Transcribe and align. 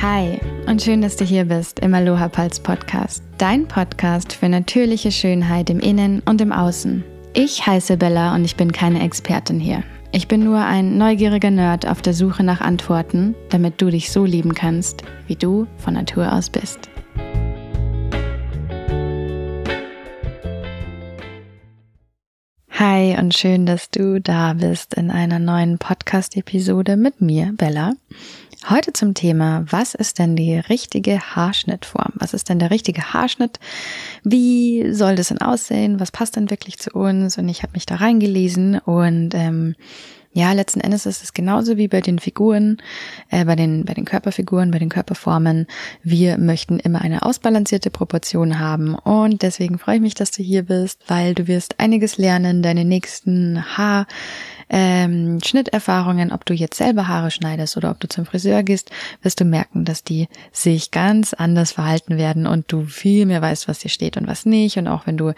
Hi 0.00 0.38
und 0.68 0.80
schön, 0.80 1.02
dass 1.02 1.16
du 1.16 1.24
hier 1.24 1.44
bist 1.44 1.80
im 1.80 1.92
Aloha 1.92 2.28
Pulse 2.28 2.62
Podcast, 2.62 3.20
dein 3.36 3.66
Podcast 3.66 4.32
für 4.32 4.48
natürliche 4.48 5.10
Schönheit 5.10 5.70
im 5.70 5.80
Innen 5.80 6.22
und 6.24 6.40
im 6.40 6.52
Außen. 6.52 7.02
Ich 7.34 7.66
heiße 7.66 7.96
Bella 7.96 8.32
und 8.36 8.44
ich 8.44 8.54
bin 8.54 8.70
keine 8.70 9.02
Expertin 9.02 9.58
hier. 9.58 9.82
Ich 10.12 10.28
bin 10.28 10.44
nur 10.44 10.60
ein 10.60 10.98
neugieriger 10.98 11.50
Nerd 11.50 11.88
auf 11.88 12.00
der 12.00 12.14
Suche 12.14 12.44
nach 12.44 12.60
Antworten, 12.60 13.34
damit 13.48 13.82
du 13.82 13.90
dich 13.90 14.12
so 14.12 14.24
lieben 14.24 14.54
kannst, 14.54 15.02
wie 15.26 15.34
du 15.34 15.66
von 15.78 15.94
Natur 15.94 16.32
aus 16.32 16.48
bist. 16.48 16.88
Hi 22.70 23.18
und 23.18 23.34
schön, 23.34 23.66
dass 23.66 23.90
du 23.90 24.20
da 24.20 24.52
bist 24.52 24.94
in 24.94 25.10
einer 25.10 25.40
neuen 25.40 25.78
Podcast-Episode 25.78 26.96
mit 26.96 27.20
mir, 27.20 27.52
Bella. 27.56 27.94
Heute 28.66 28.92
zum 28.92 29.14
Thema, 29.14 29.64
was 29.70 29.94
ist 29.94 30.18
denn 30.18 30.34
die 30.34 30.56
richtige 30.58 31.20
Haarschnittform? 31.20 32.12
Was 32.14 32.34
ist 32.34 32.48
denn 32.48 32.58
der 32.58 32.72
richtige 32.72 33.14
Haarschnitt? 33.14 33.60
Wie 34.24 34.92
soll 34.92 35.14
das 35.14 35.28
denn 35.28 35.40
aussehen? 35.40 36.00
Was 36.00 36.10
passt 36.10 36.34
denn 36.34 36.50
wirklich 36.50 36.76
zu 36.78 36.90
uns? 36.90 37.38
Und 37.38 37.48
ich 37.48 37.62
habe 37.62 37.74
mich 37.74 37.86
da 37.86 37.96
reingelesen 37.96 38.80
und 38.80 39.30
ähm, 39.34 39.76
ja, 40.38 40.52
letzten 40.52 40.80
Endes 40.80 41.04
ist 41.04 41.24
es 41.24 41.34
genauso 41.34 41.76
wie 41.76 41.88
bei 41.88 42.00
den 42.00 42.20
Figuren, 42.20 42.78
äh, 43.28 43.44
bei 43.44 43.56
den, 43.56 43.84
bei 43.84 43.92
den 43.92 44.04
Körperfiguren, 44.04 44.70
bei 44.70 44.78
den 44.78 44.88
Körperformen. 44.88 45.66
Wir 46.04 46.38
möchten 46.38 46.78
immer 46.78 47.00
eine 47.00 47.22
ausbalancierte 47.22 47.90
Proportion 47.90 48.60
haben 48.60 48.94
und 48.94 49.42
deswegen 49.42 49.80
freue 49.80 49.96
ich 49.96 50.02
mich, 50.02 50.14
dass 50.14 50.30
du 50.30 50.44
hier 50.44 50.62
bist, 50.62 51.02
weil 51.08 51.34
du 51.34 51.48
wirst 51.48 51.80
einiges 51.80 52.18
lernen, 52.18 52.62
deine 52.62 52.84
nächsten 52.84 53.76
Haar 53.76 54.06
ähm, 54.70 55.38
Schnitterfahrungen, 55.44 56.32
ob 56.32 56.44
du 56.44 56.54
jetzt 56.54 56.76
selber 56.76 57.08
Haare 57.08 57.30
schneidest 57.30 57.76
oder 57.76 57.90
ob 57.90 58.00
du 58.00 58.08
zum 58.08 58.26
Friseur 58.26 58.62
gehst, 58.62 58.90
wirst 59.22 59.40
du 59.40 59.44
merken, 59.44 59.84
dass 59.84 60.04
die 60.04 60.28
sich 60.52 60.90
ganz 60.90 61.34
anders 61.34 61.72
verhalten 61.72 62.18
werden 62.18 62.46
und 62.46 62.70
du 62.70 62.84
viel 62.84 63.26
mehr 63.26 63.40
weißt, 63.40 63.68
was 63.68 63.78
dir 63.78 63.88
steht 63.88 64.16
und 64.16 64.26
was 64.26 64.44
nicht. 64.44 64.76
Und 64.76 64.88
auch 64.88 65.06
wenn 65.06 65.16
du 65.16 65.32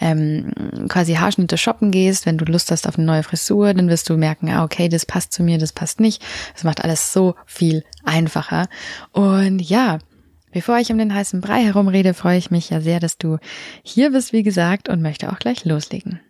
ähm, 0.00 0.52
quasi 0.88 1.14
Haarschnitte 1.14 1.58
shoppen 1.58 1.90
gehst, 1.90 2.26
wenn 2.26 2.38
du 2.38 2.44
Lust 2.44 2.70
hast 2.70 2.88
auf 2.88 2.96
eine 2.96 3.06
neue 3.06 3.22
Frisur, 3.22 3.72
dann 3.72 3.88
wirst 3.88 4.08
du 4.08 4.16
merken, 4.16 4.41
ah, 4.50 4.64
okay, 4.64 4.88
das 4.88 5.06
passt 5.06 5.32
zu 5.32 5.42
mir, 5.42 5.58
das 5.58 5.72
passt 5.72 6.00
nicht. 6.00 6.22
Das 6.54 6.64
macht 6.64 6.82
alles 6.82 7.12
so 7.12 7.34
viel 7.46 7.84
einfacher. 8.04 8.68
Und 9.12 9.60
ja, 9.60 9.98
Bevor 10.52 10.78
ich 10.78 10.92
um 10.92 10.98
den 10.98 11.14
heißen 11.14 11.40
Brei 11.40 11.64
herumrede, 11.64 12.12
freue 12.12 12.36
ich 12.36 12.50
mich 12.50 12.68
ja 12.68 12.82
sehr, 12.82 13.00
dass 13.00 13.16
du 13.16 13.38
hier 13.82 14.10
bist, 14.10 14.34
wie 14.34 14.42
gesagt, 14.42 14.90
und 14.90 15.00
möchte 15.00 15.32
auch 15.32 15.38
gleich 15.38 15.64
loslegen. 15.64 16.20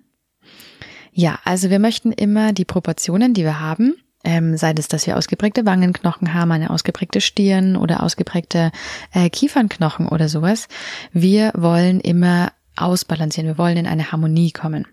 Ja, 1.12 1.40
also 1.44 1.70
wir 1.70 1.80
möchten 1.80 2.12
immer 2.12 2.52
die 2.52 2.64
Proportionen, 2.64 3.34
die 3.34 3.42
wir 3.42 3.58
haben, 3.58 3.96
ähm, 4.24 4.56
sei 4.56 4.72
es, 4.78 4.86
dass 4.86 5.06
wir 5.06 5.16
ausgeprägte 5.16 5.66
Wangenknochen 5.66 6.32
haben, 6.32 6.52
eine 6.52 6.70
ausgeprägte 6.70 7.20
Stirn 7.20 7.76
oder 7.76 8.02
ausgeprägte 8.02 8.70
äh, 9.12 9.28
Kiefernknochen 9.28 10.08
oder 10.08 10.28
sowas. 10.28 10.68
Wir 11.12 11.52
wollen 11.56 12.00
immer 12.00 12.52
ausbalancieren, 12.76 13.48
wir 13.48 13.58
wollen 13.58 13.76
in 13.76 13.86
eine 13.86 14.12
Harmonie 14.12 14.52
kommen. 14.52 14.86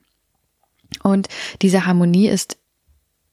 Und 1.04 1.28
diese 1.62 1.86
Harmonie 1.86 2.28
ist 2.28 2.58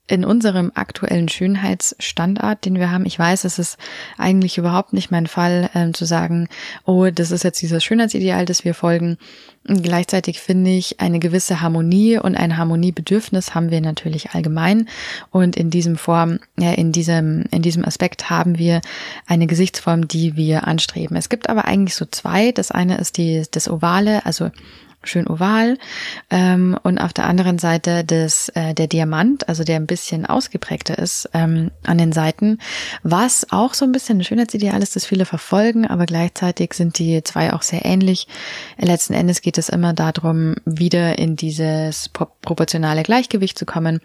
in 0.08 0.24
unserem 0.24 0.70
aktuellen 0.74 1.28
Schönheitsstandard, 1.28 2.64
den 2.64 2.76
wir 2.76 2.90
haben, 2.90 3.06
ich 3.06 3.18
weiß, 3.18 3.44
es 3.44 3.58
ist 3.58 3.76
eigentlich 4.16 4.56
überhaupt 4.56 4.92
nicht 4.92 5.10
mein 5.10 5.26
Fall, 5.26 5.68
ähm, 5.74 5.94
zu 5.94 6.04
sagen, 6.04 6.48
oh, 6.84 7.10
das 7.10 7.32
ist 7.32 7.42
jetzt 7.42 7.60
dieses 7.60 7.82
Schönheitsideal, 7.82 8.44
das 8.44 8.64
wir 8.64 8.74
folgen. 8.74 9.18
Und 9.68 9.82
gleichzeitig 9.82 10.40
finde 10.40 10.70
ich, 10.70 11.00
eine 11.00 11.18
gewisse 11.18 11.60
Harmonie 11.60 12.18
und 12.18 12.36
ein 12.36 12.56
Harmoniebedürfnis 12.56 13.54
haben 13.54 13.72
wir 13.72 13.80
natürlich 13.80 14.30
allgemein. 14.30 14.88
Und 15.30 15.56
in 15.56 15.70
diesem 15.70 15.96
Form, 15.96 16.38
ja, 16.56 16.72
in 16.72 16.92
diesem, 16.92 17.44
in 17.50 17.62
diesem 17.62 17.84
Aspekt 17.84 18.30
haben 18.30 18.58
wir 18.58 18.80
eine 19.26 19.48
Gesichtsform, 19.48 20.06
die 20.06 20.36
wir 20.36 20.68
anstreben. 20.68 21.16
Es 21.16 21.28
gibt 21.28 21.48
aber 21.48 21.64
eigentlich 21.64 21.96
so 21.96 22.04
zwei. 22.04 22.52
Das 22.52 22.70
eine 22.70 22.98
ist 22.98 23.16
die, 23.16 23.44
das 23.50 23.68
Ovale, 23.68 24.24
also 24.24 24.50
schön 25.04 25.26
oval. 25.26 25.78
Ähm, 26.30 26.76
und 26.82 26.98
auf 26.98 27.12
der 27.12 27.26
anderen 27.26 27.58
Seite 27.58 28.04
des, 28.04 28.48
äh, 28.50 28.74
der 28.74 28.86
Diamant, 28.86 29.48
also 29.48 29.64
der 29.64 29.76
ein 29.76 29.86
bisschen 29.86 30.26
ausgeprägter 30.26 30.98
ist 30.98 31.28
ähm, 31.34 31.70
an 31.84 31.98
den 31.98 32.12
Seiten, 32.12 32.58
was 33.02 33.50
auch 33.50 33.74
so 33.74 33.84
ein 33.84 33.92
bisschen 33.92 34.18
ein 34.18 34.24
Schönheitsideal 34.24 34.82
ist, 34.82 34.96
das 34.96 35.06
viele 35.06 35.24
verfolgen, 35.24 35.86
aber 35.86 36.06
gleichzeitig 36.06 36.74
sind 36.74 36.98
die 36.98 37.22
zwei 37.22 37.52
auch 37.52 37.62
sehr 37.62 37.84
ähnlich. 37.84 38.26
Letzten 38.78 39.14
Endes 39.14 39.42
geht 39.42 39.58
es 39.58 39.68
immer 39.68 39.92
darum, 39.92 40.56
wieder 40.64 41.18
in 41.18 41.36
dieses 41.36 42.08
proportionale 42.08 43.02
Gleichgewicht 43.02 43.58
zu 43.58 43.66
kommen 43.66 44.00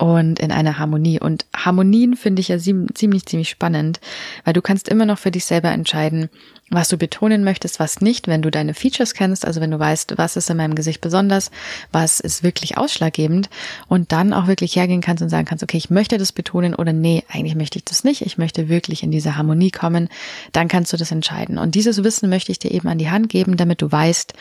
und 0.00 0.40
in 0.40 0.50
einer 0.50 0.78
Harmonie. 0.78 1.20
Und 1.20 1.44
Harmonien 1.54 2.16
finde 2.16 2.40
ich 2.40 2.48
ja 2.48 2.58
ziemlich, 2.58 3.26
ziemlich 3.26 3.50
spannend, 3.50 4.00
weil 4.44 4.54
du 4.54 4.62
kannst 4.62 4.88
immer 4.88 5.04
noch 5.04 5.18
für 5.18 5.30
dich 5.30 5.44
selber 5.44 5.70
entscheiden, 5.70 6.30
was 6.70 6.88
du 6.88 6.96
betonen 6.96 7.42
möchtest, 7.42 7.80
was 7.80 8.00
nicht, 8.00 8.28
wenn 8.28 8.42
du 8.42 8.50
deine 8.50 8.74
Features 8.74 9.14
kennst, 9.14 9.44
also 9.44 9.60
wenn 9.60 9.72
du 9.72 9.78
weißt, 9.78 10.14
was 10.16 10.36
ist 10.36 10.48
in 10.50 10.56
meinem 10.56 10.76
Gesicht 10.76 11.00
besonders, 11.00 11.50
was 11.90 12.20
ist 12.20 12.44
wirklich 12.44 12.78
ausschlaggebend 12.78 13.50
und 13.88 14.12
dann 14.12 14.32
auch 14.32 14.46
wirklich 14.46 14.76
hergehen 14.76 15.00
kannst 15.00 15.22
und 15.22 15.30
sagen 15.30 15.46
kannst, 15.46 15.64
okay, 15.64 15.76
ich 15.76 15.90
möchte 15.90 16.16
das 16.16 16.30
betonen 16.30 16.76
oder 16.76 16.92
nee, 16.92 17.24
eigentlich 17.28 17.56
möchte 17.56 17.78
ich 17.78 17.84
das 17.84 18.04
nicht, 18.04 18.22
ich 18.22 18.38
möchte 18.38 18.68
wirklich 18.68 19.02
in 19.02 19.10
diese 19.10 19.36
Harmonie 19.36 19.72
kommen, 19.72 20.08
dann 20.52 20.68
kannst 20.68 20.92
du 20.92 20.96
das 20.96 21.10
entscheiden. 21.10 21.58
Und 21.58 21.74
dieses 21.74 22.04
Wissen 22.04 22.30
möchte 22.30 22.52
ich 22.52 22.60
dir 22.60 22.70
eben 22.70 22.88
an 22.88 22.98
die 22.98 23.10
Hand 23.10 23.28
geben, 23.28 23.56
damit 23.56 23.82
du 23.82 23.90
weißt, 23.90 24.32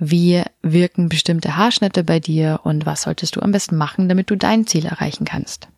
wie 0.00 0.42
wirken 0.62 1.08
bestimmte 1.08 1.56
Haarschnitte 1.56 2.02
bei 2.02 2.18
dir 2.18 2.60
und 2.64 2.86
was 2.86 3.02
solltest 3.02 3.36
du 3.36 3.40
am 3.40 3.52
besten 3.52 3.76
machen, 3.76 4.08
damit 4.08 4.30
du 4.30 4.36
dein 4.36 4.66
Ziel 4.66 4.84
erreichen 4.84 5.24
kannst. 5.24 5.68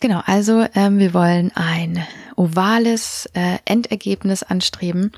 Genau, 0.00 0.22
also 0.26 0.66
ähm, 0.74 0.98
wir 0.98 1.14
wollen 1.14 1.52
ein 1.54 2.04
ovales 2.36 3.28
äh, 3.34 3.58
Endergebnis 3.64 4.42
anstreben. 4.42 5.12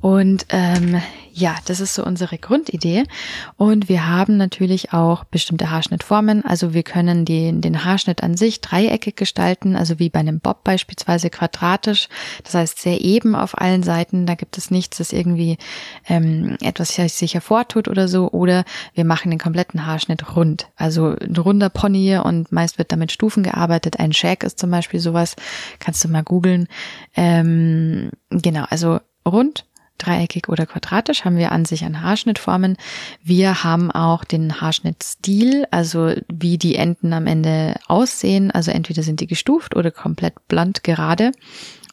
Und 0.00 0.46
ähm, 0.50 1.00
ja, 1.34 1.56
das 1.64 1.80
ist 1.80 1.94
so 1.94 2.04
unsere 2.04 2.36
Grundidee. 2.36 3.04
Und 3.56 3.88
wir 3.88 4.06
haben 4.06 4.36
natürlich 4.36 4.92
auch 4.92 5.24
bestimmte 5.24 5.70
Haarschnittformen. 5.70 6.44
Also 6.44 6.74
wir 6.74 6.82
können 6.82 7.24
den, 7.24 7.60
den 7.60 7.84
Haarschnitt 7.84 8.22
an 8.22 8.36
sich 8.36 8.60
dreieckig 8.60 9.16
gestalten, 9.16 9.74
also 9.74 9.98
wie 9.98 10.10
bei 10.10 10.20
einem 10.20 10.40
Bob 10.40 10.62
beispielsweise 10.62 11.30
quadratisch. 11.30 12.08
Das 12.44 12.54
heißt 12.54 12.78
sehr 12.80 13.00
eben 13.00 13.34
auf 13.34 13.58
allen 13.58 13.82
Seiten. 13.82 14.26
Da 14.26 14.34
gibt 14.34 14.58
es 14.58 14.70
nichts, 14.70 14.98
das 14.98 15.12
irgendwie 15.12 15.56
ähm, 16.08 16.56
etwas 16.60 16.94
sich 16.94 17.34
hervortut 17.34 17.88
oder 17.88 18.08
so. 18.08 18.30
Oder 18.30 18.64
wir 18.94 19.04
machen 19.04 19.30
den 19.30 19.40
kompletten 19.40 19.86
Haarschnitt 19.86 20.36
rund. 20.36 20.68
Also 20.76 21.16
ein 21.18 21.36
runder 21.36 21.70
Pony 21.70 22.18
und 22.18 22.52
meist 22.52 22.76
wird 22.76 22.92
damit 22.92 23.10
Stufen 23.10 23.42
gearbeitet. 23.42 23.98
Ein 23.98 24.12
Shag 24.12 24.44
ist 24.44 24.58
zum 24.58 24.70
Beispiel 24.70 25.00
sowas. 25.00 25.36
Kannst 25.78 26.04
du 26.04 26.08
mal 26.08 26.22
googeln 26.22 26.51
googeln. 26.52 26.68
Ähm, 27.16 28.10
genau, 28.30 28.64
also 28.68 29.00
rund, 29.26 29.64
dreieckig 29.98 30.48
oder 30.48 30.66
quadratisch 30.66 31.24
haben 31.24 31.36
wir 31.36 31.52
an 31.52 31.64
sich 31.64 31.84
an 31.84 32.02
Haarschnittformen. 32.02 32.76
Wir 33.22 33.62
haben 33.62 33.90
auch 33.90 34.24
den 34.24 34.60
Haarschnittstil, 34.60 35.66
also 35.70 36.12
wie 36.32 36.58
die 36.58 36.76
Enden 36.76 37.12
am 37.12 37.26
Ende 37.26 37.76
aussehen. 37.86 38.50
Also 38.50 38.70
entweder 38.70 39.02
sind 39.02 39.20
die 39.20 39.26
gestuft 39.26 39.76
oder 39.76 39.90
komplett 39.90 40.48
blond 40.48 40.82
gerade 40.82 41.32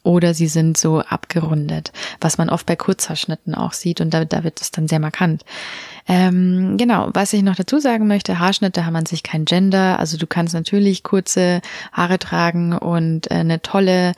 oder 0.04 0.34
sie 0.34 0.48
sind 0.48 0.78
so 0.78 1.02
abgerundet, 1.02 1.92
was 2.22 2.38
man 2.38 2.50
oft 2.50 2.66
bei 2.66 2.78
Kurzhaarschnitten 2.78 3.54
auch 3.54 3.74
sieht 3.74 4.00
und 4.00 4.14
da, 4.14 4.24
da 4.24 4.44
wird 4.44 4.62
es 4.62 4.72
dann 4.72 4.88
sehr 4.88 5.00
markant. 5.00 5.44
Ähm, 6.08 6.78
genau, 6.78 7.10
was 7.14 7.34
ich 7.34 7.44
noch 7.44 7.56
dazu 7.56 7.80
sagen 7.80 8.08
möchte, 8.08 8.40
Haarschnitte 8.40 8.86
haben 8.86 8.96
an 8.96 9.06
sich 9.06 9.24
kein 9.24 9.46
Gender, 9.46 10.00
also 10.00 10.18
du 10.18 10.28
kannst 10.28 10.54
natürlich 10.54 11.04
kurze 11.04 11.62
Haare 11.92 12.20
tragen 12.20 12.74
und 12.74 13.30
äh, 13.32 13.36
eine 13.36 13.62
tolle 13.62 14.14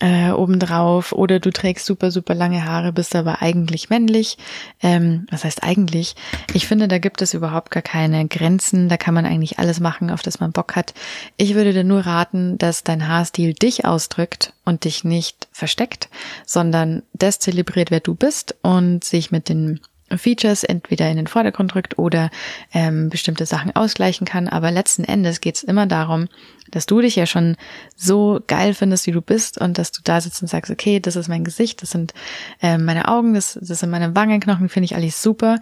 äh, 0.00 0.30
obendrauf 0.30 1.12
oder 1.12 1.40
du 1.40 1.50
trägst 1.50 1.86
super, 1.86 2.10
super 2.10 2.34
lange 2.34 2.64
Haare, 2.64 2.92
bist 2.92 3.16
aber 3.16 3.40
eigentlich 3.40 3.88
männlich. 3.88 4.36
Ähm, 4.82 5.26
was 5.30 5.44
heißt 5.44 5.62
eigentlich? 5.62 6.16
Ich 6.52 6.66
finde, 6.66 6.88
da 6.88 6.98
gibt 6.98 7.22
es 7.22 7.34
überhaupt 7.34 7.70
gar 7.70 7.82
keine 7.82 8.26
Grenzen. 8.28 8.88
Da 8.88 8.96
kann 8.96 9.14
man 9.14 9.24
eigentlich 9.24 9.58
alles 9.58 9.80
machen, 9.80 10.10
auf 10.10 10.22
das 10.22 10.40
man 10.40 10.52
Bock 10.52 10.76
hat. 10.76 10.92
Ich 11.36 11.54
würde 11.54 11.72
dir 11.72 11.84
nur 11.84 12.00
raten, 12.00 12.58
dass 12.58 12.84
dein 12.84 13.08
Haarstil 13.08 13.54
dich 13.54 13.84
ausdrückt 13.84 14.52
und 14.64 14.84
dich 14.84 15.04
nicht 15.04 15.48
versteckt, 15.50 16.08
sondern 16.44 17.02
das 17.14 17.38
zelebriert, 17.38 17.90
wer 17.90 18.00
du 18.00 18.14
bist 18.14 18.54
und 18.62 19.02
sich 19.02 19.30
mit 19.30 19.48
den 19.48 19.80
Features 20.14 20.62
entweder 20.64 21.10
in 21.10 21.16
den 21.16 21.26
Vordergrund 21.26 21.74
rückt 21.74 21.98
oder 21.98 22.30
ähm, 22.72 23.08
bestimmte 23.08 23.46
Sachen 23.46 23.74
ausgleichen 23.74 24.26
kann. 24.26 24.48
Aber 24.48 24.70
letzten 24.70 25.04
Endes 25.04 25.40
geht 25.40 25.56
es 25.56 25.62
immer 25.64 25.86
darum, 25.86 26.28
dass 26.70 26.86
du 26.86 27.00
dich 27.00 27.16
ja 27.16 27.26
schon 27.26 27.56
so 27.96 28.40
geil 28.46 28.74
findest, 28.74 29.06
wie 29.06 29.12
du 29.12 29.20
bist 29.20 29.58
und 29.58 29.78
dass 29.78 29.92
du 29.92 30.00
da 30.04 30.20
sitzt 30.20 30.42
und 30.42 30.48
sagst, 30.48 30.70
okay, 30.70 31.00
das 31.00 31.16
ist 31.16 31.28
mein 31.28 31.44
Gesicht, 31.44 31.82
das 31.82 31.90
sind 31.90 32.14
ähm, 32.62 32.84
meine 32.84 33.08
Augen, 33.08 33.34
das, 33.34 33.58
das 33.60 33.80
sind 33.80 33.90
meine 33.90 34.14
Wangenknochen, 34.14 34.68
finde 34.68 34.86
ich 34.86 34.94
alles 34.94 35.22
super. 35.22 35.58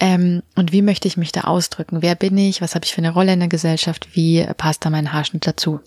Ähm, 0.00 0.42
und 0.56 0.72
wie 0.72 0.82
möchte 0.82 1.08
ich 1.08 1.16
mich 1.16 1.32
da 1.32 1.42
ausdrücken? 1.42 2.02
Wer 2.02 2.14
bin 2.14 2.36
ich? 2.36 2.60
Was 2.60 2.74
habe 2.74 2.84
ich 2.84 2.94
für 2.94 2.98
eine 2.98 3.12
Rolle 3.12 3.32
in 3.32 3.40
der 3.40 3.48
Gesellschaft? 3.48 4.08
Wie 4.14 4.44
passt 4.56 4.84
da 4.84 4.90
mein 4.90 5.12
Haarschnitt 5.12 5.46
dazu? 5.46 5.80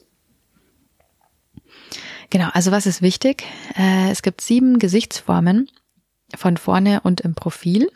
Genau, 2.29 2.49
also 2.53 2.71
was 2.71 2.85
ist 2.85 3.01
wichtig? 3.01 3.43
Äh, 3.77 4.11
es 4.11 4.21
gibt 4.21 4.41
sieben 4.41 4.79
Gesichtsformen 4.79 5.69
von 6.35 6.57
vorne 6.57 7.01
und 7.01 7.21
im 7.21 7.35
Profil. 7.35 7.89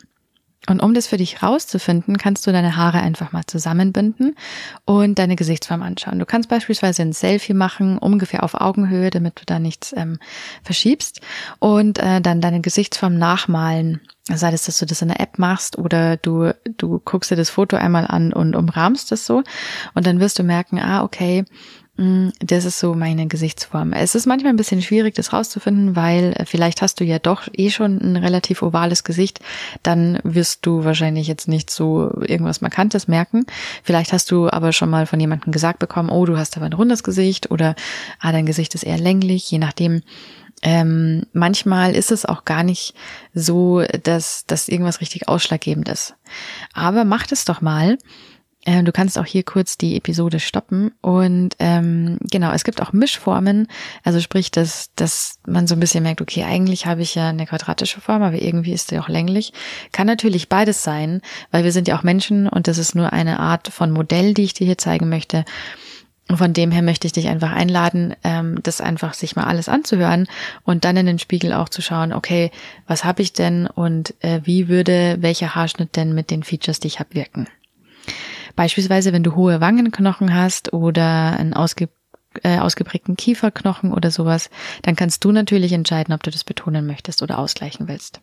Und 0.68 0.80
um 0.80 0.94
das 0.94 1.08
für 1.08 1.16
dich 1.16 1.42
rauszufinden, 1.42 2.18
kannst 2.18 2.46
du 2.46 2.52
deine 2.52 2.76
Haare 2.76 3.00
einfach 3.00 3.32
mal 3.32 3.44
zusammenbinden 3.46 4.36
und 4.84 5.18
deine 5.18 5.34
Gesichtsform 5.34 5.82
anschauen. 5.82 6.20
Du 6.20 6.26
kannst 6.26 6.48
beispielsweise 6.48 7.02
ein 7.02 7.12
Selfie 7.12 7.52
machen, 7.52 7.98
ungefähr 7.98 8.44
auf 8.44 8.54
Augenhöhe, 8.54 9.10
damit 9.10 9.40
du 9.40 9.44
da 9.44 9.58
nichts 9.58 9.92
ähm, 9.96 10.18
verschiebst 10.62 11.20
und 11.58 11.98
äh, 11.98 12.20
dann 12.20 12.40
deine 12.40 12.60
Gesichtsform 12.60 13.18
nachmalen. 13.18 14.02
Sei 14.32 14.52
es, 14.52 14.66
dass 14.66 14.78
du 14.78 14.86
das 14.86 15.02
in 15.02 15.08
der 15.08 15.18
App 15.18 15.40
machst 15.40 15.78
oder 15.78 16.16
du, 16.16 16.54
du 16.76 17.00
guckst 17.04 17.32
dir 17.32 17.36
das 17.36 17.50
Foto 17.50 17.76
einmal 17.76 18.06
an 18.06 18.32
und 18.32 18.54
umrahmst 18.54 19.10
es 19.10 19.26
so 19.26 19.42
und 19.94 20.06
dann 20.06 20.20
wirst 20.20 20.38
du 20.38 20.44
merken, 20.44 20.78
ah, 20.78 21.02
okay, 21.02 21.44
das 21.96 22.64
ist 22.64 22.78
so 22.78 22.94
meine 22.94 23.26
Gesichtsform. 23.26 23.92
Es 23.92 24.14
ist 24.14 24.24
manchmal 24.24 24.54
ein 24.54 24.56
bisschen 24.56 24.80
schwierig, 24.80 25.14
das 25.14 25.34
rauszufinden, 25.34 25.94
weil 25.94 26.32
äh, 26.38 26.46
vielleicht 26.46 26.80
hast 26.80 27.00
du 27.00 27.04
ja 27.04 27.18
doch 27.18 27.48
eh 27.52 27.68
schon 27.68 27.98
ein 27.98 28.16
relativ 28.16 28.62
ovales 28.62 29.04
Gesicht. 29.04 29.40
Dann 29.82 30.18
wirst 30.24 30.64
du 30.64 30.84
wahrscheinlich 30.84 31.28
jetzt 31.28 31.48
nicht 31.48 31.68
so 31.70 32.10
irgendwas 32.22 32.62
Markantes 32.62 33.08
merken. 33.08 33.44
Vielleicht 33.82 34.14
hast 34.14 34.30
du 34.30 34.48
aber 34.48 34.72
schon 34.72 34.88
mal 34.88 35.04
von 35.04 35.20
jemandem 35.20 35.52
gesagt 35.52 35.80
bekommen, 35.80 36.08
oh, 36.08 36.24
du 36.24 36.38
hast 36.38 36.56
aber 36.56 36.66
ein 36.66 36.72
rundes 36.72 37.02
Gesicht 37.02 37.50
oder 37.50 37.76
ah, 38.20 38.32
dein 38.32 38.46
Gesicht 38.46 38.74
ist 38.74 38.84
eher 38.84 38.98
länglich, 38.98 39.50
je 39.50 39.58
nachdem. 39.58 40.02
Ähm, 40.64 41.26
manchmal 41.32 41.96
ist 41.96 42.12
es 42.12 42.24
auch 42.24 42.44
gar 42.44 42.62
nicht 42.62 42.94
so, 43.34 43.82
dass, 44.04 44.46
dass 44.46 44.68
irgendwas 44.68 45.00
richtig 45.00 45.28
ausschlaggebend 45.28 45.88
ist. 45.88 46.14
Aber 46.72 47.04
macht 47.04 47.32
es 47.32 47.44
doch 47.44 47.60
mal 47.60 47.98
äh, 48.64 48.82
du 48.82 48.92
kannst 48.92 49.18
auch 49.18 49.26
hier 49.26 49.42
kurz 49.42 49.76
die 49.76 49.96
Episode 49.96 50.38
stoppen. 50.38 50.92
Und 51.00 51.56
ähm, 51.58 52.18
genau, 52.20 52.52
es 52.52 52.64
gibt 52.64 52.80
auch 52.80 52.92
Mischformen. 52.92 53.66
Also 54.04 54.20
sprich, 54.20 54.50
dass, 54.50 54.90
dass 54.94 55.38
man 55.46 55.66
so 55.66 55.74
ein 55.74 55.80
bisschen 55.80 56.02
merkt, 56.02 56.20
okay, 56.20 56.44
eigentlich 56.44 56.86
habe 56.86 57.02
ich 57.02 57.14
ja 57.14 57.28
eine 57.28 57.46
quadratische 57.46 58.00
Form, 58.00 58.22
aber 58.22 58.40
irgendwie 58.40 58.72
ist 58.72 58.88
sie 58.88 58.98
auch 58.98 59.08
länglich. 59.08 59.52
Kann 59.90 60.06
natürlich 60.06 60.48
beides 60.48 60.82
sein, 60.82 61.22
weil 61.50 61.64
wir 61.64 61.72
sind 61.72 61.88
ja 61.88 61.98
auch 61.98 62.04
Menschen 62.04 62.48
und 62.48 62.68
das 62.68 62.78
ist 62.78 62.94
nur 62.94 63.12
eine 63.12 63.40
Art 63.40 63.68
von 63.68 63.90
Modell, 63.90 64.34
die 64.34 64.44
ich 64.44 64.54
dir 64.54 64.66
hier 64.66 64.78
zeigen 64.78 65.08
möchte. 65.08 65.44
Von 66.32 66.52
dem 66.52 66.70
her 66.70 66.82
möchte 66.82 67.08
ich 67.08 67.12
dich 67.12 67.26
einfach 67.28 67.50
einladen, 67.50 68.14
ähm, 68.22 68.60
das 68.62 68.80
einfach 68.80 69.12
sich 69.12 69.34
mal 69.34 69.44
alles 69.44 69.68
anzuhören 69.68 70.28
und 70.62 70.84
dann 70.84 70.96
in 70.96 71.06
den 71.06 71.18
Spiegel 71.18 71.52
auch 71.52 71.68
zu 71.68 71.82
schauen, 71.82 72.12
okay, 72.12 72.52
was 72.86 73.04
habe 73.04 73.22
ich 73.22 73.32
denn 73.32 73.66
und 73.66 74.14
äh, 74.20 74.40
wie 74.44 74.68
würde 74.68 75.16
welcher 75.20 75.56
Haarschnitt 75.56 75.96
denn 75.96 76.14
mit 76.14 76.30
den 76.30 76.44
Features, 76.44 76.78
die 76.78 76.86
ich 76.86 77.00
habe, 77.00 77.14
wirken. 77.14 77.48
Beispielsweise, 78.56 79.12
wenn 79.12 79.22
du 79.22 79.34
hohe 79.34 79.60
Wangenknochen 79.60 80.34
hast 80.34 80.72
oder 80.72 81.36
einen 81.38 81.54
ausge, 81.54 81.88
äh, 82.42 82.58
ausgeprägten 82.58 83.16
Kieferknochen 83.16 83.92
oder 83.92 84.10
sowas, 84.10 84.50
dann 84.82 84.96
kannst 84.96 85.24
du 85.24 85.32
natürlich 85.32 85.72
entscheiden, 85.72 86.14
ob 86.14 86.22
du 86.22 86.30
das 86.30 86.44
betonen 86.44 86.86
möchtest 86.86 87.22
oder 87.22 87.38
ausgleichen 87.38 87.88
willst. 87.88 88.20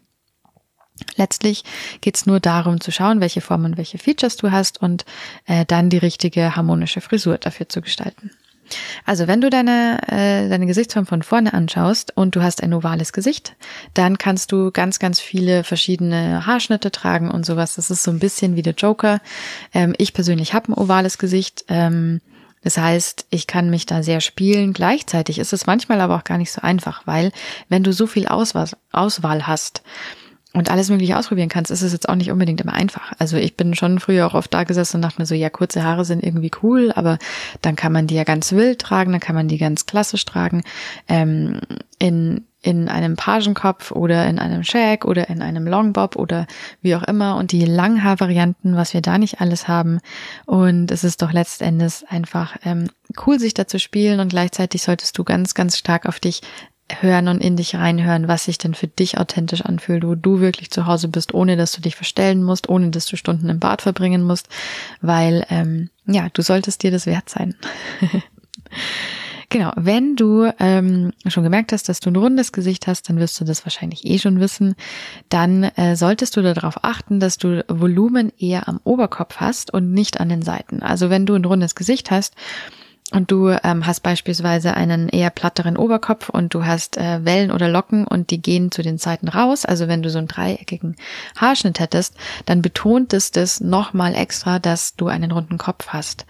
Letztlich 1.16 1.64
geht's 2.02 2.26
nur 2.26 2.40
darum 2.40 2.82
zu 2.82 2.92
schauen, 2.92 3.22
welche 3.22 3.42
Formen 3.42 3.66
und 3.66 3.78
welche 3.78 3.98
Features 3.98 4.36
du 4.36 4.52
hast 4.52 4.82
und 4.82 5.06
äh, 5.46 5.66
dann 5.66 5.90
die 5.90 5.98
richtige 5.98 6.56
harmonische 6.56 7.02
Frisur 7.02 7.38
dafür 7.38 7.70
zu 7.70 7.82
gestalten. 7.82 8.32
Also 9.06 9.28
wenn 9.28 9.42
du 9.42 9.50
deine, 9.50 10.00
äh, 10.08 10.50
deine 10.50 10.66
Gesichtsform 10.66 11.06
von 11.06 11.24
vorne 11.24 11.54
anschaust 11.54 12.16
und 12.16 12.36
du 12.36 12.42
hast 12.42 12.64
ein 12.64 12.74
ovales 12.74 13.14
Gesicht, 13.14 13.56
dann 13.94 14.18
kannst 14.18 14.52
du 14.52 14.72
ganz, 14.72 15.00
ganz 15.00 15.20
viele 15.20 15.64
verschiedene 15.64 16.46
Haarschnitte 16.46 16.92
tragen 16.92 17.32
und 17.32 17.46
sowas. 17.46 17.76
Das 17.76 17.90
ist 17.90 18.04
so 18.04 18.12
ein 18.12 18.20
bisschen 18.20 18.56
wie 18.56 18.62
der 18.62 18.74
Joker. 18.74 19.20
Ähm, 19.74 19.94
ich 19.98 20.14
persönlich 20.14 20.54
habe 20.54 20.72
ein 20.72 20.78
ovales 20.78 21.18
Gesicht. 21.18 21.66
Ähm, 21.68 22.22
das 22.62 22.78
heißt, 22.78 23.28
ich 23.30 23.48
kann 23.48 23.70
mich 23.70 23.86
da 23.86 24.04
sehr 24.04 24.20
spielen. 24.22 24.74
Gleichzeitig 24.74 25.40
ist 25.40 25.54
es 25.54 25.66
manchmal 25.66 26.02
aber 26.02 26.18
auch 26.18 26.24
gar 26.24 26.38
nicht 26.38 26.52
so 26.52 26.62
einfach, 26.62 27.04
weil 27.06 27.32
wenn 27.70 27.84
du 27.84 27.94
so 27.94 28.06
viel 28.06 28.28
Auswahl, 28.28 28.70
Auswahl 28.92 29.48
hast, 29.48 29.82
und 30.54 30.72
alles 30.72 30.90
Mögliche 30.90 31.16
ausprobieren 31.16 31.50
kannst, 31.50 31.70
ist 31.70 31.84
es 31.84 31.94
jetzt 31.94 32.10
auch 32.10 32.16
nicht 32.16 32.32
unbedingt 32.32 32.60
immer 32.60 32.74
einfach. 32.74 33.14
Also 33.20 33.38
ich 33.38 33.56
bin 33.56 33.76
schon 33.76 34.00
früher 34.00 34.26
auch 34.26 34.34
oft 34.34 34.52
da 34.52 34.64
gesessen 34.64 34.98
und 34.98 35.04
dachte 35.04 35.22
mir 35.22 35.28
so, 35.28 35.36
ja, 35.36 35.50
kurze 35.52 35.84
Haare 35.84 36.06
sind 36.06 36.24
irgendwie 36.24 36.50
cool, 36.64 36.92
aber 36.96 37.20
dann 37.62 37.76
kann 37.76 37.92
man 37.92 38.08
die 38.08 38.16
ja 38.16 38.24
ganz 38.24 38.52
wild 38.52 38.80
tragen, 38.80 39.12
dann 39.12 39.22
kann 39.22 39.36
man 39.36 39.48
die 39.48 39.60
ganz 39.60 39.86
klassisch 39.86 40.26
tragen, 40.26 40.64
ähm, 41.08 41.62
in, 42.00 42.46
in 42.64 42.90
einem 42.90 43.16
Pagenkopf 43.16 43.92
oder 43.92 44.26
in 44.26 44.40
einem 44.40 44.64
Shag 44.64 45.06
oder 45.06 45.30
in 45.30 45.44
einem 45.44 45.68
Longbob 45.68 46.16
oder 46.16 46.48
wie 46.82 46.96
auch 46.96 47.04
immer 47.04 47.36
und 47.36 47.52
die 47.52 47.66
Langhaar-Varianten, 47.66 48.76
was 48.76 48.96
wir 48.96 49.02
da 49.02 49.20
nicht 49.20 49.42
alles 49.42 49.68
haben. 49.68 50.00
Und 50.48 50.90
es 50.90 51.04
ist 51.04 51.22
doch 51.22 51.32
letztendlich 51.32 52.06
einfach 52.10 52.58
ähm, 52.66 52.90
cool, 53.26 53.40
sich 53.40 53.54
da 53.54 53.68
zu 53.68 53.78
spielen 53.78 54.20
und 54.20 54.30
gleichzeitig 54.30 54.82
solltest 54.82 55.16
du 55.16 55.24
ganz, 55.24 55.54
ganz 55.54 55.78
stark 55.78 56.08
auf 56.08 56.20
dich 56.20 56.42
hören 57.00 57.28
und 57.28 57.42
in 57.42 57.56
dich 57.56 57.76
reinhören, 57.76 58.28
was 58.28 58.46
sich 58.46 58.58
denn 58.58 58.74
für 58.74 58.88
dich 58.88 59.18
authentisch 59.18 59.62
anfühlt, 59.62 60.06
wo 60.06 60.16
du 60.16 60.40
wirklich 60.40 60.72
zu 60.72 60.86
Hause 60.86 61.08
bist, 61.08 61.34
ohne 61.34 61.58
dass 61.58 61.72
du 61.72 61.82
dich 61.82 61.96
verstellen 61.96 62.44
musst, 62.44 62.70
ohne 62.70 62.90
dass 62.90 63.06
du 63.06 63.16
Stunden 63.16 63.50
im 63.50 63.60
Bad 63.60 63.82
verbringen 63.82 64.24
musst, 64.24 64.48
weil 65.02 65.46
ähm, 65.50 65.90
ja, 66.06 66.28
du 66.34 66.42
solltest 66.42 66.84
dir 66.84 66.92
das 66.92 67.06
wert 67.06 67.30
sein. 67.30 67.56
genau, 69.50 69.72
wenn 69.76 70.16
du 70.16 70.52
ähm, 70.60 71.12
schon 71.28 71.44
gemerkt 71.44 71.72
hast, 71.72 71.90
dass 71.90 72.00
du 72.00 72.10
ein 72.10 72.16
rundes 72.16 72.52
Gesicht 72.52 72.88
hast, 72.88 73.10
dann 73.10 73.20
wirst 73.20 73.40
du 73.40 73.46
das 73.46 73.66
wahrscheinlich 73.66 74.06
eh 74.06 74.18
schon 74.18 74.40
wissen. 74.40 74.76
Dann 75.30 75.64
äh, 75.64 75.96
solltest 75.96 76.38
du 76.38 76.42
darauf 76.42 76.84
achten, 76.84 77.20
dass 77.20 77.38
du 77.38 77.64
Volumen 77.68 78.32
eher 78.38 78.68
am 78.68 78.80
Oberkopf 78.84 79.38
hast 79.38 79.74
und 79.74 79.92
nicht 79.92 80.20
an 80.20 80.30
den 80.30 80.42
Seiten. 80.42 80.82
Also 80.82 81.10
wenn 81.10 81.26
du 81.26 81.36
ein 81.36 81.46
rundes 81.46 81.76
Gesicht 81.76 82.12
hast, 82.12 82.36
und 83.12 83.32
du 83.32 83.50
ähm, 83.50 83.88
hast 83.88 84.02
beispielsweise 84.02 84.76
einen 84.76 85.10
eher 85.10 85.32
platteren 85.32 85.78
Oberkopf 85.78 86.30
und 86.30 86.54
du 86.54 86.66
hast 86.66 86.98
äh, 86.98 87.26
Wellen 87.26 87.52
oder 87.52 87.68
Locken 87.68 88.06
und 88.06 88.30
die 88.30 88.42
gehen 88.42 88.72
zu 88.72 88.84
den 88.84 89.00
Seiten 89.00 89.28
raus, 89.28 89.66
also 89.66 89.88
wenn 89.88 90.04
du 90.04 90.10
so 90.10 90.20
einen 90.20 90.28
dreieckigen 90.28 90.96
Haarschnitt 91.36 91.80
hättest, 91.80 92.16
dann 92.46 92.62
betont 92.62 93.14
es 93.14 93.32
das 93.32 93.62
nochmal 93.62 94.14
extra, 94.14 94.60
dass 94.60 94.96
du 94.96 95.08
einen 95.08 95.32
runden 95.32 95.58
Kopf 95.58 95.88
hast. 95.88 96.28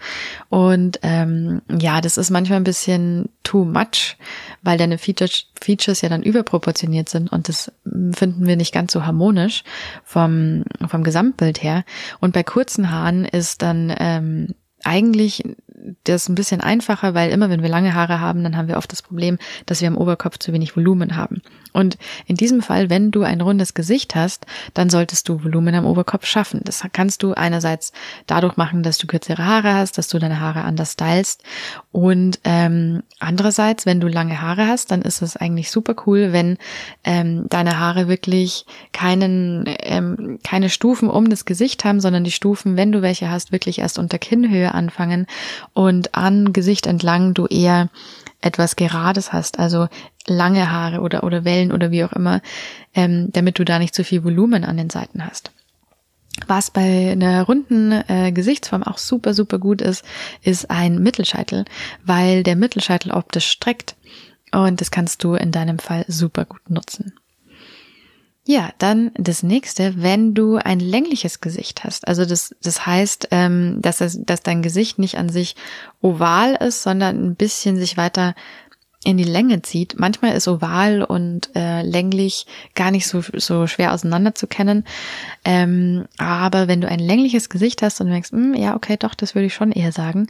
Und 0.48 0.98
ähm, 1.02 1.60
ja, 1.70 2.00
das 2.00 2.16
ist 2.16 2.30
manchmal 2.30 2.60
ein 2.60 2.64
bisschen 2.64 3.28
too 3.42 3.64
much, 3.64 4.16
weil 4.62 4.78
deine 4.78 4.96
Features, 4.96 5.46
Features 5.60 6.00
ja 6.00 6.08
dann 6.08 6.22
überproportioniert 6.22 7.10
sind 7.10 7.30
und 7.30 7.48
das 7.48 7.72
finden 8.12 8.46
wir 8.46 8.56
nicht 8.56 8.72
ganz 8.72 8.92
so 8.92 9.04
harmonisch 9.04 9.64
vom, 10.04 10.64
vom 10.86 11.04
Gesamtbild 11.04 11.62
her. 11.62 11.84
Und 12.20 12.32
bei 12.32 12.42
kurzen 12.42 12.90
Haaren 12.90 13.26
ist 13.26 13.60
dann 13.60 13.94
ähm, 13.98 14.54
eigentlich 14.82 15.44
das 16.04 16.28
ein 16.28 16.34
bisschen 16.34 16.60
einfacher, 16.60 17.14
weil 17.14 17.30
immer 17.30 17.50
wenn 17.50 17.62
wir 17.62 17.68
lange 17.68 17.94
Haare 17.94 18.20
haben, 18.20 18.42
dann 18.42 18.56
haben 18.56 18.68
wir 18.68 18.76
oft 18.76 18.90
das 18.92 19.02
Problem, 19.02 19.38
dass 19.66 19.80
wir 19.80 19.88
am 19.88 19.96
Oberkopf 19.96 20.38
zu 20.38 20.52
wenig 20.52 20.76
Volumen 20.76 21.16
haben. 21.16 21.42
Und 21.72 21.98
in 22.26 22.36
diesem 22.36 22.62
Fall, 22.62 22.90
wenn 22.90 23.10
du 23.10 23.22
ein 23.22 23.40
rundes 23.40 23.74
Gesicht 23.74 24.14
hast, 24.14 24.46
dann 24.74 24.90
solltest 24.90 25.28
du 25.28 25.44
Volumen 25.44 25.74
am 25.74 25.86
Oberkopf 25.86 26.26
schaffen. 26.26 26.60
Das 26.64 26.84
kannst 26.92 27.22
du 27.22 27.32
einerseits 27.32 27.92
dadurch 28.26 28.56
machen, 28.56 28.82
dass 28.82 28.98
du 28.98 29.06
kürzere 29.06 29.44
Haare 29.44 29.74
hast, 29.74 29.96
dass 29.96 30.08
du 30.08 30.18
deine 30.18 30.40
Haare 30.40 30.62
anders 30.62 30.92
stylst. 30.92 31.42
Und 31.92 32.40
ähm, 32.44 33.02
andererseits, 33.18 33.86
wenn 33.86 34.00
du 34.00 34.08
lange 34.08 34.40
Haare 34.40 34.66
hast, 34.66 34.90
dann 34.90 35.02
ist 35.02 35.22
es 35.22 35.36
eigentlich 35.36 35.70
super 35.70 35.94
cool, 36.06 36.32
wenn 36.32 36.58
ähm, 37.04 37.46
deine 37.48 37.78
Haare 37.78 38.08
wirklich 38.08 38.66
keinen, 38.92 39.64
ähm, 39.80 40.38
keine 40.42 40.70
Stufen 40.70 41.08
um 41.08 41.30
das 41.30 41.44
Gesicht 41.44 41.84
haben, 41.84 42.00
sondern 42.00 42.24
die 42.24 42.32
Stufen, 42.32 42.76
wenn 42.76 42.92
du 42.92 43.02
welche 43.02 43.30
hast, 43.30 43.52
wirklich 43.52 43.78
erst 43.78 43.98
unter 43.98 44.18
Kinnhöhe 44.18 44.74
anfangen 44.74 45.26
und 45.72 46.14
an 46.14 46.52
Gesicht 46.52 46.86
entlang 46.86 47.34
du 47.34 47.46
eher 47.46 47.88
etwas 48.40 48.76
Gerades 48.76 49.32
hast, 49.32 49.58
also 49.58 49.88
lange 50.26 50.70
Haare 50.70 51.00
oder, 51.00 51.24
oder 51.24 51.44
Wellen 51.44 51.72
oder 51.72 51.90
wie 51.90 52.04
auch 52.04 52.12
immer, 52.12 52.40
ähm, 52.94 53.30
damit 53.32 53.58
du 53.58 53.64
da 53.64 53.78
nicht 53.78 53.94
zu 53.94 54.04
viel 54.04 54.24
Volumen 54.24 54.64
an 54.64 54.76
den 54.76 54.90
Seiten 54.90 55.24
hast. 55.24 55.50
Was 56.46 56.70
bei 56.70 57.12
einer 57.12 57.42
runden 57.42 57.92
äh, 57.92 58.32
Gesichtsform 58.32 58.82
auch 58.82 58.98
super, 58.98 59.34
super 59.34 59.58
gut 59.58 59.82
ist, 59.82 60.04
ist 60.42 60.70
ein 60.70 61.02
Mittelscheitel, 61.02 61.64
weil 62.04 62.42
der 62.42 62.56
Mittelscheitel 62.56 63.10
optisch 63.12 63.50
streckt 63.50 63.96
und 64.52 64.80
das 64.80 64.90
kannst 64.90 65.22
du 65.22 65.34
in 65.34 65.52
deinem 65.52 65.78
Fall 65.78 66.04
super 66.08 66.44
gut 66.44 66.70
nutzen. 66.70 67.19
Ja, 68.50 68.70
dann 68.78 69.12
das 69.14 69.44
nächste, 69.44 70.02
wenn 70.02 70.34
du 70.34 70.56
ein 70.56 70.80
längliches 70.80 71.40
Gesicht 71.40 71.84
hast. 71.84 72.08
Also 72.08 72.24
das, 72.24 72.52
das 72.60 72.84
heißt, 72.84 73.28
ähm, 73.30 73.78
dass, 73.80 74.00
es, 74.00 74.18
dass 74.24 74.42
dein 74.42 74.60
Gesicht 74.60 74.98
nicht 74.98 75.18
an 75.18 75.28
sich 75.28 75.54
oval 76.00 76.56
ist, 76.56 76.82
sondern 76.82 77.24
ein 77.24 77.36
bisschen 77.36 77.76
sich 77.76 77.96
weiter 77.96 78.34
in 79.04 79.18
die 79.18 79.22
Länge 79.22 79.62
zieht. 79.62 80.00
Manchmal 80.00 80.32
ist 80.32 80.48
oval 80.48 81.04
und 81.04 81.50
äh, 81.54 81.82
länglich 81.82 82.48
gar 82.74 82.90
nicht 82.90 83.06
so, 83.06 83.22
so 83.34 83.68
schwer 83.68 83.92
auseinander 83.94 84.34
zu 84.34 84.48
kennen. 84.48 84.84
Ähm, 85.44 86.06
aber 86.18 86.66
wenn 86.66 86.80
du 86.80 86.88
ein 86.88 86.98
längliches 86.98 87.50
Gesicht 87.50 87.82
hast 87.82 88.00
und 88.00 88.08
denkst, 88.08 88.32
hm, 88.32 88.54
ja, 88.54 88.74
okay, 88.74 88.96
doch, 88.96 89.14
das 89.14 89.36
würde 89.36 89.46
ich 89.46 89.54
schon 89.54 89.70
eher 89.70 89.92
sagen, 89.92 90.26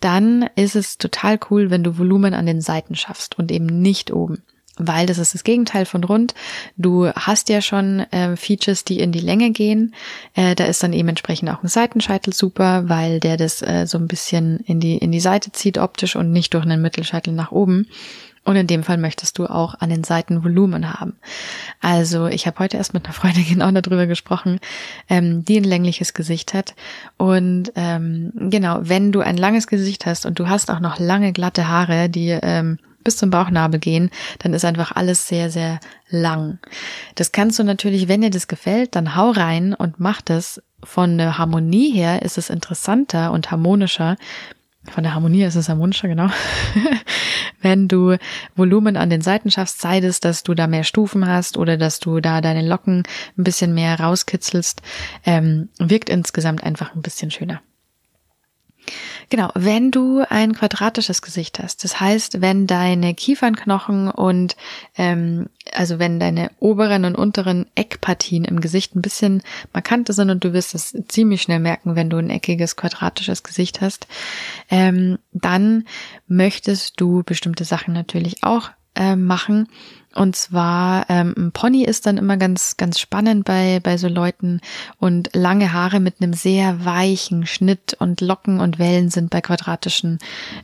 dann 0.00 0.50
ist 0.56 0.74
es 0.74 0.98
total 0.98 1.38
cool, 1.50 1.70
wenn 1.70 1.84
du 1.84 1.98
Volumen 1.98 2.34
an 2.34 2.46
den 2.46 2.62
Seiten 2.62 2.96
schaffst 2.96 3.38
und 3.38 3.52
eben 3.52 3.66
nicht 3.80 4.12
oben 4.12 4.42
weil 4.86 5.06
das 5.06 5.18
ist 5.18 5.34
das 5.34 5.44
Gegenteil 5.44 5.86
von 5.86 6.04
rund. 6.04 6.34
Du 6.76 7.08
hast 7.08 7.48
ja 7.48 7.60
schon 7.60 8.00
äh, 8.10 8.36
Features, 8.36 8.84
die 8.84 9.00
in 9.00 9.12
die 9.12 9.20
Länge 9.20 9.50
gehen. 9.50 9.94
Äh, 10.34 10.54
da 10.54 10.64
ist 10.64 10.82
dann 10.82 10.92
eben 10.92 11.08
entsprechend 11.08 11.50
auch 11.50 11.62
ein 11.62 11.68
Seitenscheitel 11.68 12.32
super, 12.32 12.88
weil 12.88 13.20
der 13.20 13.36
das 13.36 13.62
äh, 13.62 13.86
so 13.86 13.98
ein 13.98 14.08
bisschen 14.08 14.60
in 14.60 14.80
die 14.80 14.98
in 14.98 15.12
die 15.12 15.20
Seite 15.20 15.52
zieht 15.52 15.78
optisch 15.78 16.16
und 16.16 16.32
nicht 16.32 16.54
durch 16.54 16.64
einen 16.64 16.82
Mittelscheitel 16.82 17.32
nach 17.32 17.52
oben. 17.52 17.86
Und 18.42 18.56
in 18.56 18.66
dem 18.66 18.82
Fall 18.82 18.96
möchtest 18.96 19.38
du 19.38 19.46
auch 19.46 19.74
an 19.80 19.90
den 19.90 20.02
Seiten 20.02 20.42
Volumen 20.42 20.98
haben. 20.98 21.16
Also 21.80 22.26
ich 22.26 22.46
habe 22.46 22.58
heute 22.58 22.78
erst 22.78 22.94
mit 22.94 23.04
einer 23.04 23.12
Freundin 23.12 23.44
genau 23.48 23.70
darüber 23.70 24.06
gesprochen, 24.06 24.60
ähm, 25.08 25.44
die 25.44 25.58
ein 25.58 25.64
längliches 25.64 26.14
Gesicht 26.14 26.54
hat. 26.54 26.74
Und 27.16 27.72
ähm, 27.76 28.32
genau, 28.34 28.80
wenn 28.82 29.12
du 29.12 29.20
ein 29.20 29.36
langes 29.36 29.66
Gesicht 29.66 30.06
hast 30.06 30.24
und 30.24 30.38
du 30.38 30.48
hast 30.48 30.70
auch 30.70 30.80
noch 30.80 30.98
lange 30.98 31.32
glatte 31.32 31.68
Haare, 31.68 32.08
die 32.08 32.30
ähm, 32.30 32.78
bis 33.04 33.16
zum 33.16 33.30
Bauchnabel 33.30 33.80
gehen, 33.80 34.10
dann 34.38 34.54
ist 34.54 34.64
einfach 34.64 34.92
alles 34.92 35.28
sehr, 35.28 35.50
sehr 35.50 35.80
lang. 36.08 36.58
Das 37.14 37.32
kannst 37.32 37.58
du 37.58 37.64
natürlich, 37.64 38.08
wenn 38.08 38.20
dir 38.20 38.30
das 38.30 38.48
gefällt, 38.48 38.96
dann 38.96 39.16
hau 39.16 39.30
rein 39.30 39.74
und 39.74 40.00
mach 40.00 40.20
das. 40.20 40.62
Von 40.82 41.18
der 41.18 41.36
Harmonie 41.36 41.92
her 41.92 42.22
ist 42.22 42.38
es 42.38 42.48
interessanter 42.48 43.32
und 43.32 43.50
harmonischer, 43.50 44.16
von 44.84 45.04
der 45.04 45.14
Harmonie 45.14 45.42
ist 45.42 45.56
es 45.56 45.68
harmonischer, 45.68 46.08
genau. 46.08 46.28
Wenn 47.60 47.86
du 47.86 48.16
Volumen 48.56 48.96
an 48.96 49.10
den 49.10 49.20
Seiten 49.20 49.50
schaffst, 49.50 49.80
sei 49.80 49.98
es, 49.98 50.20
dass 50.20 50.42
du 50.42 50.54
da 50.54 50.66
mehr 50.66 50.84
Stufen 50.84 51.28
hast 51.28 51.58
oder 51.58 51.76
dass 51.76 52.00
du 52.00 52.20
da 52.20 52.40
deine 52.40 52.66
Locken 52.66 53.02
ein 53.36 53.44
bisschen 53.44 53.74
mehr 53.74 54.00
rauskitzelst, 54.00 54.80
ähm, 55.26 55.68
wirkt 55.78 56.08
insgesamt 56.08 56.64
einfach 56.64 56.94
ein 56.94 57.02
bisschen 57.02 57.30
schöner. 57.30 57.60
Genau, 59.28 59.50
wenn 59.54 59.90
du 59.90 60.24
ein 60.28 60.54
quadratisches 60.54 61.22
Gesicht 61.22 61.58
hast, 61.60 61.84
das 61.84 62.00
heißt, 62.00 62.40
wenn 62.40 62.66
deine 62.66 63.14
Kiefernknochen 63.14 64.10
und 64.10 64.56
ähm, 64.96 65.48
also 65.72 65.98
wenn 65.98 66.18
deine 66.18 66.50
oberen 66.58 67.04
und 67.04 67.14
unteren 67.14 67.66
Eckpartien 67.74 68.44
im 68.44 68.60
Gesicht 68.60 68.96
ein 68.96 69.02
bisschen 69.02 69.42
markanter 69.72 70.12
sind 70.12 70.30
und 70.30 70.42
du 70.42 70.52
wirst 70.52 70.74
es 70.74 70.96
ziemlich 71.08 71.42
schnell 71.42 71.60
merken, 71.60 71.94
wenn 71.94 72.10
du 72.10 72.16
ein 72.16 72.30
eckiges 72.30 72.76
quadratisches 72.76 73.42
Gesicht 73.42 73.80
hast, 73.80 74.08
ähm, 74.70 75.18
dann 75.32 75.84
möchtest 76.26 77.00
du 77.00 77.22
bestimmte 77.22 77.64
Sachen 77.64 77.94
natürlich 77.94 78.42
auch 78.42 78.70
äh, 78.96 79.16
machen. 79.16 79.68
Und 80.14 80.34
zwar, 80.34 81.08
ähm, 81.08 81.34
ein 81.36 81.52
Pony 81.52 81.84
ist 81.84 82.06
dann 82.06 82.18
immer 82.18 82.36
ganz, 82.36 82.76
ganz 82.76 82.98
spannend 82.98 83.44
bei, 83.44 83.80
bei 83.80 83.96
so 83.96 84.08
Leuten. 84.08 84.60
Und 84.98 85.30
lange 85.34 85.72
Haare 85.72 86.00
mit 86.00 86.16
einem 86.20 86.32
sehr 86.32 86.84
weichen 86.84 87.46
Schnitt 87.46 87.96
und 87.98 88.20
Locken 88.20 88.60
und 88.60 88.78
Wellen 88.78 89.10
sind 89.10 89.30
bei 89.30 89.40
quadratischen 89.40 90.18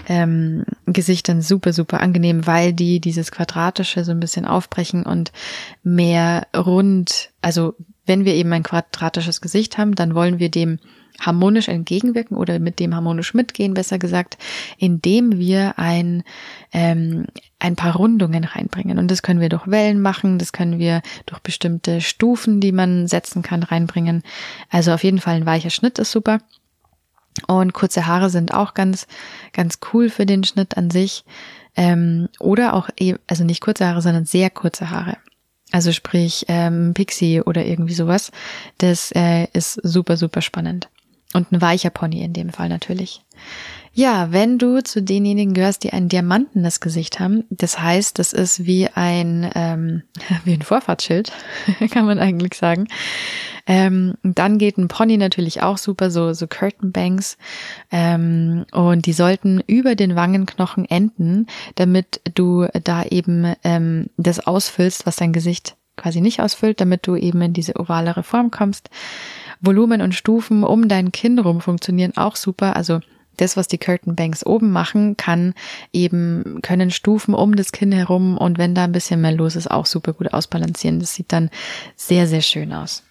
ähm, 0.09 0.65
Gesichtern 0.87 1.43
super, 1.43 1.73
super 1.73 2.01
angenehm, 2.01 2.47
weil 2.47 2.73
die 2.73 3.01
dieses 3.01 3.31
Quadratische 3.31 4.05
so 4.05 4.11
ein 4.11 4.21
bisschen 4.21 4.47
aufbrechen 4.47 5.05
und 5.05 5.31
mehr 5.85 6.49
rund, 6.57 7.31
also 7.41 7.75
wenn 8.05 8.25
wir 8.25 8.35
eben 8.35 8.53
ein 8.53 8.63
quadratisches 8.63 9.41
Gesicht 9.41 9.79
haben, 9.79 9.95
dann 9.95 10.15
wollen 10.15 10.39
wir 10.39 10.51
dem 10.51 10.79
harmonisch 11.21 11.69
entgegenwirken 11.69 12.37
oder 12.37 12.59
mit 12.59 12.79
dem 12.81 12.95
harmonisch 12.95 13.35
mitgehen, 13.35 13.75
besser 13.75 13.99
gesagt, 13.99 14.39
indem 14.79 15.39
wir 15.39 15.79
ein, 15.79 16.23
ähm, 16.73 17.27
ein 17.59 17.77
paar 17.77 17.97
Rundungen 17.97 18.45
reinbringen. 18.45 18.99
Und 18.99 19.11
das 19.11 19.23
können 19.23 19.41
wir 19.41 19.49
durch 19.49 19.67
Wellen 19.67 20.01
machen, 20.01 20.39
das 20.39 20.53
können 20.53 20.79
wir 20.79 21.03
durch 21.27 21.41
bestimmte 21.41 22.01
Stufen, 22.01 22.61
die 22.61 22.73
man 22.73 23.07
setzen 23.07 23.43
kann, 23.43 23.63
reinbringen. 23.63 24.23
Also 24.71 24.93
auf 24.93 25.05
jeden 25.05 25.21
Fall 25.21 25.37
ein 25.37 25.47
weicher 25.47 25.71
Schnitt 25.71 25.99
ist 25.99 26.13
super. 26.13 26.41
Und 27.47 27.75
kurze 27.75 28.07
Haare 28.07 28.31
sind 28.31 28.55
auch 28.55 28.75
ganz, 28.75 29.07
ganz 29.53 29.79
cool 29.93 30.09
für 30.09 30.27
den 30.27 30.45
Schnitt 30.45 30.77
an 30.77 30.91
sich. 30.91 31.25
Ähm, 31.77 32.29
oder 32.41 32.73
auch, 32.75 32.89
e, 32.99 33.15
also 33.27 33.45
nicht 33.45 33.61
kurze 33.61 33.87
Haare, 33.87 34.01
sondern 34.01 34.25
sehr 34.25 34.49
kurze 34.49 34.91
Haare. 34.91 35.19
Also 35.73 35.93
sprich 35.93 36.47
ähm, 36.49 36.95
Pixie 36.95 37.43
oder 37.43 37.65
irgendwie 37.65 37.95
sowas. 37.95 38.31
Das 38.79 39.13
äh, 39.15 39.49
ist 39.53 39.75
super, 39.83 40.17
super 40.17 40.41
spannend. 40.41 40.89
Und 41.37 41.53
ein 41.53 41.61
weicher 41.61 41.91
Pony 41.91 42.23
in 42.23 42.33
dem 42.33 42.49
Fall 42.49 42.71
natürlich. 42.71 43.21
Ja, 43.93 44.33
wenn 44.33 44.57
du 44.57 44.83
zu 44.83 45.03
denjenigen 45.03 45.53
gehörst, 45.53 45.85
die 45.85 45.93
ein 45.93 46.09
diamantenes 46.09 46.81
Gesicht 46.81 47.21
haben, 47.21 47.45
das 47.51 47.79
heißt, 47.79 48.19
das 48.19 48.33
ist 48.33 48.65
wie 48.65 48.89
ein, 48.89 49.51
ähm, 49.55 50.03
wie 50.45 50.55
ein 50.55 50.63
Vorfahrtsschild, 50.63 51.33
kann 51.91 52.07
man 52.07 52.19
eigentlich 52.19 52.55
sagen. 52.55 52.89
Ähm, 53.67 54.15
dann 54.23 54.57
geht 54.57 54.79
ein 54.79 54.89
Pony 54.89 55.19
natürlich 55.19 55.61
auch 55.61 55.77
super, 55.77 56.11
so, 56.11 56.33
so 56.33 56.47
Curtain 56.47 56.91
Banks. 56.91 57.37
Ähm, 57.93 58.65
und 58.73 59.05
die 59.05 59.13
sollten 59.13 59.61
über 59.67 59.95
den 59.95 60.17
Wangenknochen 60.17 60.87
enden, 60.87 61.49
damit 61.75 62.23
du 62.33 62.67
da 62.83 63.03
eben 63.03 63.55
ähm, 63.63 64.09
das 64.17 64.47
ausfüllst, 64.47 65.05
was 65.05 65.17
dein 65.17 65.35
Gesicht 65.35 65.77
quasi 65.97 66.23
nicht 66.23 66.41
ausfüllt, 66.41 66.81
damit 66.81 67.07
du 67.07 67.15
eben 67.15 67.43
in 67.43 67.53
diese 67.53 67.77
ovalere 67.77 68.23
Form 68.23 68.51
kommst. 68.51 68.89
Volumen 69.61 70.03
und 70.03 70.15
Stufen 70.15 70.65
um 70.65 70.89
dein 70.89 71.13
Kinn 71.13 71.39
rum 71.39 71.61
funktionieren 71.61 72.17
auch 72.17 72.37
super. 72.37 72.77
Also 72.77 73.01
das, 73.37 73.57
was 73.57 73.69
die 73.69 73.79
Curtain 73.79 74.17
Banks 74.17 74.45
oben 74.45 74.71
machen, 74.71 75.17
kann 75.17 75.55
eben, 75.93 76.61
können 76.63 76.91
Stufen 76.91 77.35
um 77.35 77.55
das 77.55 77.73
Kinn 77.73 77.93
herum 77.93 78.39
und 78.39 78.59
wenn 78.59 78.75
da 78.75 78.85
ein 78.85 78.93
bisschen 78.93 79.21
mehr 79.21 79.33
los 79.33 79.57
ist, 79.57 79.71
auch 79.71 79.87
super 79.87 80.13
gut 80.13 80.33
ausbalancieren. 80.33 81.01
Das 81.01 81.15
sieht 81.15 81.33
dann 81.33 81.51
sehr, 81.97 82.27
sehr 82.27 82.43
schön 82.43 82.73
aus. 82.73 83.03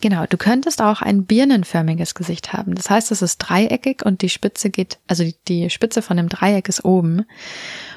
Genau, 0.00 0.26
du 0.26 0.36
könntest 0.36 0.82
auch 0.82 1.00
ein 1.00 1.24
birnenförmiges 1.24 2.14
Gesicht 2.14 2.52
haben. 2.52 2.74
Das 2.74 2.90
heißt, 2.90 3.10
es 3.10 3.22
ist 3.22 3.38
dreieckig 3.38 4.04
und 4.04 4.22
die 4.22 4.28
Spitze 4.28 4.70
geht, 4.70 4.98
also 5.06 5.24
die 5.48 5.70
Spitze 5.70 6.02
von 6.02 6.16
dem 6.16 6.28
Dreieck 6.28 6.68
ist 6.68 6.84
oben. 6.84 7.24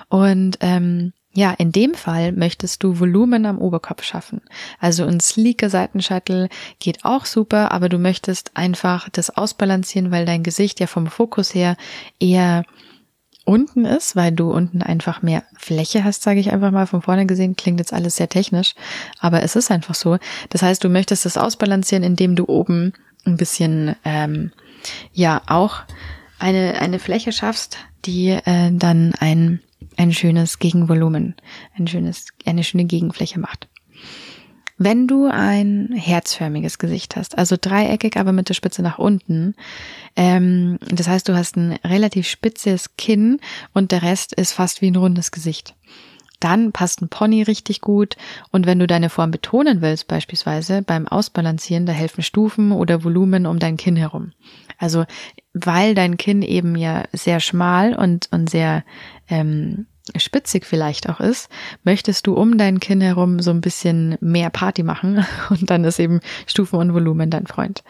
Und 0.07 0.57
ähm, 0.61 1.13
ja, 1.33 1.51
in 1.51 1.71
dem 1.71 1.93
Fall 1.93 2.33
möchtest 2.33 2.83
du 2.83 2.99
Volumen 2.99 3.45
am 3.45 3.57
Oberkopf 3.57 4.03
schaffen. 4.03 4.41
Also 4.79 5.05
ein 5.05 5.21
sleeker 5.21 5.69
Seitenscheitel 5.69 6.49
geht 6.79 7.05
auch 7.05 7.25
super, 7.25 7.71
aber 7.71 7.87
du 7.87 7.97
möchtest 7.97 8.51
einfach 8.55 9.07
das 9.09 9.29
ausbalancieren, 9.29 10.11
weil 10.11 10.25
dein 10.25 10.43
Gesicht 10.43 10.81
ja 10.81 10.87
vom 10.87 11.07
Fokus 11.07 11.53
her 11.55 11.77
eher 12.19 12.65
unten 13.45 13.85
ist, 13.85 14.15
weil 14.15 14.33
du 14.33 14.51
unten 14.51 14.81
einfach 14.81 15.21
mehr 15.21 15.43
Fläche 15.57 16.03
hast, 16.03 16.21
sage 16.21 16.39
ich 16.39 16.51
einfach 16.51 16.71
mal 16.71 16.85
von 16.85 17.01
vorne 17.01 17.25
gesehen. 17.25 17.55
Klingt 17.55 17.79
jetzt 17.79 17.93
alles 17.93 18.17
sehr 18.17 18.29
technisch, 18.29 18.75
aber 19.19 19.41
es 19.41 19.55
ist 19.55 19.71
einfach 19.71 19.95
so. 19.95 20.17
Das 20.49 20.61
heißt, 20.61 20.83
du 20.83 20.89
möchtest 20.89 21.25
das 21.25 21.37
ausbalancieren, 21.37 22.03
indem 22.03 22.35
du 22.35 22.45
oben 22.45 22.93
ein 23.25 23.37
bisschen, 23.37 23.95
ähm, 24.03 24.51
ja, 25.13 25.41
auch 25.47 25.83
eine, 26.39 26.79
eine 26.79 26.99
Fläche 26.99 27.31
schaffst, 27.31 27.77
die 28.05 28.29
äh, 28.29 28.71
dann 28.71 29.13
ein 29.19 29.61
ein 30.01 30.13
schönes 30.13 30.57
Gegenvolumen, 30.57 31.35
ein 31.77 31.87
schönes, 31.87 32.25
eine 32.45 32.63
schöne 32.63 32.85
Gegenfläche 32.85 33.39
macht. 33.39 33.67
Wenn 34.79 35.07
du 35.07 35.27
ein 35.27 35.93
herzförmiges 35.93 36.79
Gesicht 36.79 37.15
hast, 37.15 37.37
also 37.37 37.55
dreieckig, 37.59 38.17
aber 38.17 38.31
mit 38.31 38.49
der 38.49 38.55
Spitze 38.55 38.81
nach 38.81 38.97
unten, 38.97 39.53
ähm, 40.15 40.79
das 40.89 41.07
heißt, 41.07 41.29
du 41.29 41.35
hast 41.35 41.55
ein 41.55 41.73
relativ 41.85 42.27
spitzes 42.27 42.97
Kinn 42.97 43.39
und 43.73 43.91
der 43.91 44.01
Rest 44.01 44.33
ist 44.33 44.53
fast 44.53 44.81
wie 44.81 44.89
ein 44.89 44.95
rundes 44.95 45.29
Gesicht. 45.29 45.75
Dann 46.39 46.71
passt 46.71 47.03
ein 47.03 47.09
Pony 47.09 47.43
richtig 47.43 47.81
gut 47.81 48.17
und 48.49 48.65
wenn 48.65 48.79
du 48.79 48.87
deine 48.87 49.11
Form 49.11 49.29
betonen 49.29 49.81
willst, 49.81 50.07
beispielsweise 50.07 50.81
beim 50.81 51.07
Ausbalancieren, 51.07 51.85
da 51.85 51.93
helfen 51.93 52.23
Stufen 52.23 52.71
oder 52.71 53.03
Volumen 53.03 53.45
um 53.45 53.59
dein 53.59 53.77
Kinn 53.77 53.97
herum. 53.97 54.31
Also 54.79 55.05
weil 55.53 55.93
dein 55.93 56.17
Kinn 56.17 56.41
eben 56.41 56.75
ja 56.75 57.03
sehr 57.11 57.39
schmal 57.39 57.93
und, 57.93 58.29
und 58.31 58.49
sehr 58.49 58.83
ähm, 59.29 59.85
spitzig 60.17 60.65
vielleicht 60.65 61.09
auch 61.09 61.19
ist, 61.19 61.49
möchtest 61.83 62.27
du 62.27 62.33
um 62.33 62.57
dein 62.57 62.79
Kinn 62.79 63.01
herum 63.01 63.39
so 63.39 63.51
ein 63.51 63.61
bisschen 63.61 64.17
mehr 64.21 64.49
Party 64.49 64.83
machen 64.83 65.25
und 65.49 65.69
dann 65.69 65.83
ist 65.83 65.99
eben 65.99 66.19
Stufen 66.47 66.79
und 66.79 66.93
Volumen 66.93 67.29
dein 67.29 67.47
Freund. 67.47 67.83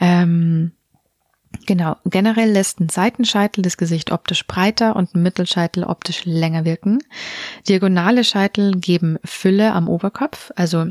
Ähm, 0.00 0.72
genau, 1.66 1.96
generell 2.04 2.50
lässt 2.50 2.80
ein 2.80 2.88
Seitenscheitel 2.88 3.62
das 3.62 3.76
Gesicht 3.76 4.12
optisch 4.12 4.46
breiter 4.46 4.96
und 4.96 5.14
ein 5.14 5.22
Mittelscheitel 5.22 5.84
optisch 5.84 6.24
länger 6.24 6.64
wirken. 6.64 6.98
Diagonale 7.68 8.24
Scheitel 8.24 8.72
geben 8.72 9.18
Fülle 9.24 9.72
am 9.72 9.88
Oberkopf, 9.88 10.50
also 10.56 10.86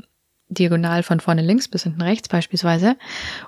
diagonal 0.54 1.04
von 1.04 1.20
vorne 1.20 1.42
links 1.42 1.68
bis 1.68 1.84
hinten 1.84 2.02
rechts 2.02 2.28
beispielsweise. 2.28 2.96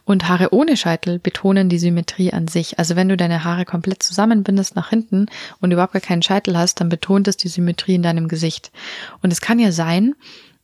Und 0.03 0.27
Haare 0.27 0.53
ohne 0.53 0.77
Scheitel 0.77 1.19
betonen 1.19 1.69
die 1.69 1.79
Symmetrie 1.79 2.33
an 2.33 2.47
sich. 2.47 2.79
Also 2.79 2.95
wenn 2.95 3.09
du 3.09 3.17
deine 3.17 3.43
Haare 3.43 3.65
komplett 3.65 4.03
zusammenbindest 4.03 4.75
nach 4.75 4.89
hinten 4.89 5.27
und 5.59 5.71
überhaupt 5.71 5.93
gar 5.93 6.01
keinen 6.01 6.21
Scheitel 6.21 6.57
hast, 6.57 6.81
dann 6.81 6.89
betont 6.89 7.27
es 7.27 7.37
die 7.37 7.47
Symmetrie 7.47 7.95
in 7.95 8.03
deinem 8.03 8.27
Gesicht. 8.27 8.71
Und 9.21 9.31
es 9.31 9.41
kann 9.41 9.59
ja 9.59 9.71
sein, 9.71 10.15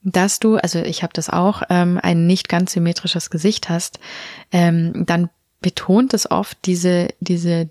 dass 0.03 0.39
du, 0.39 0.57
also 0.57 0.79
ich 0.79 1.03
habe 1.03 1.13
das 1.13 1.29
auch, 1.29 1.63
ähm, 1.69 1.99
ein 2.01 2.25
nicht 2.27 2.49
ganz 2.49 2.73
symmetrisches 2.73 3.29
Gesicht 3.29 3.69
hast, 3.69 3.99
ähm, 4.51 5.05
dann 5.05 5.29
betont 5.61 6.13
es 6.13 6.29
oft 6.29 6.57
diese, 6.65 7.09
diese 7.19 7.69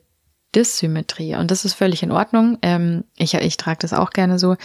Dissymmetrie. 0.55 1.37
Und 1.37 1.51
das 1.51 1.65
ist 1.65 1.75
völlig 1.75 2.03
in 2.03 2.13
Ordnung. 2.13 2.59
Ähm, 2.63 3.05
ich, 3.17 3.35
ich 3.35 3.57
trage 3.57 3.79
das 3.81 3.93
auch 3.93 4.11
gerne 4.11 4.39
so. 4.39 4.57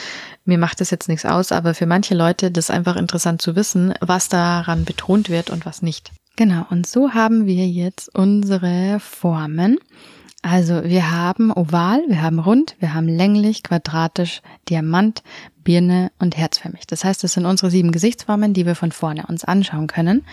Mir 0.44 0.58
macht 0.58 0.82
das 0.82 0.92
jetzt 0.92 1.08
nichts 1.08 1.26
aus, 1.26 1.52
aber 1.52 1.74
für 1.74 1.86
manche 1.86 2.16
Leute 2.16 2.52
das 2.52 2.70
einfach 2.70 2.96
interessant 2.96 3.42
zu 3.42 3.56
wissen, 3.56 3.94
was 4.02 4.30
daran 4.30 4.86
betont 4.86 5.30
wird 5.30 5.50
und 5.50 5.66
was 5.66 5.82
nicht. 5.82 6.12
Genau, 6.36 6.66
und 6.70 6.86
so 6.86 7.14
haben 7.14 7.46
wir 7.46 7.68
jetzt 7.68 8.14
unsere 8.14 9.00
Formen. 9.00 9.78
Also 10.48 10.84
wir 10.84 11.10
haben 11.10 11.52
oval, 11.52 12.04
wir 12.08 12.22
haben 12.22 12.38
rund, 12.38 12.76
wir 12.78 12.94
haben 12.94 13.08
länglich, 13.08 13.64
quadratisch, 13.64 14.44
Diamant, 14.70 15.24
Birne 15.64 16.12
und 16.20 16.38
herzförmig. 16.38 16.86
Das 16.86 17.04
heißt, 17.04 17.24
das 17.24 17.34
sind 17.34 17.48
unsere 17.48 17.72
sieben 17.72 17.92
Gesichtsformen, 17.92 18.54
die 18.54 18.68
wir 18.68 18.76
von 18.76 18.92
vorne 18.92 19.26
uns 19.26 19.44
anschauen 19.44 19.88
können. 19.88 20.24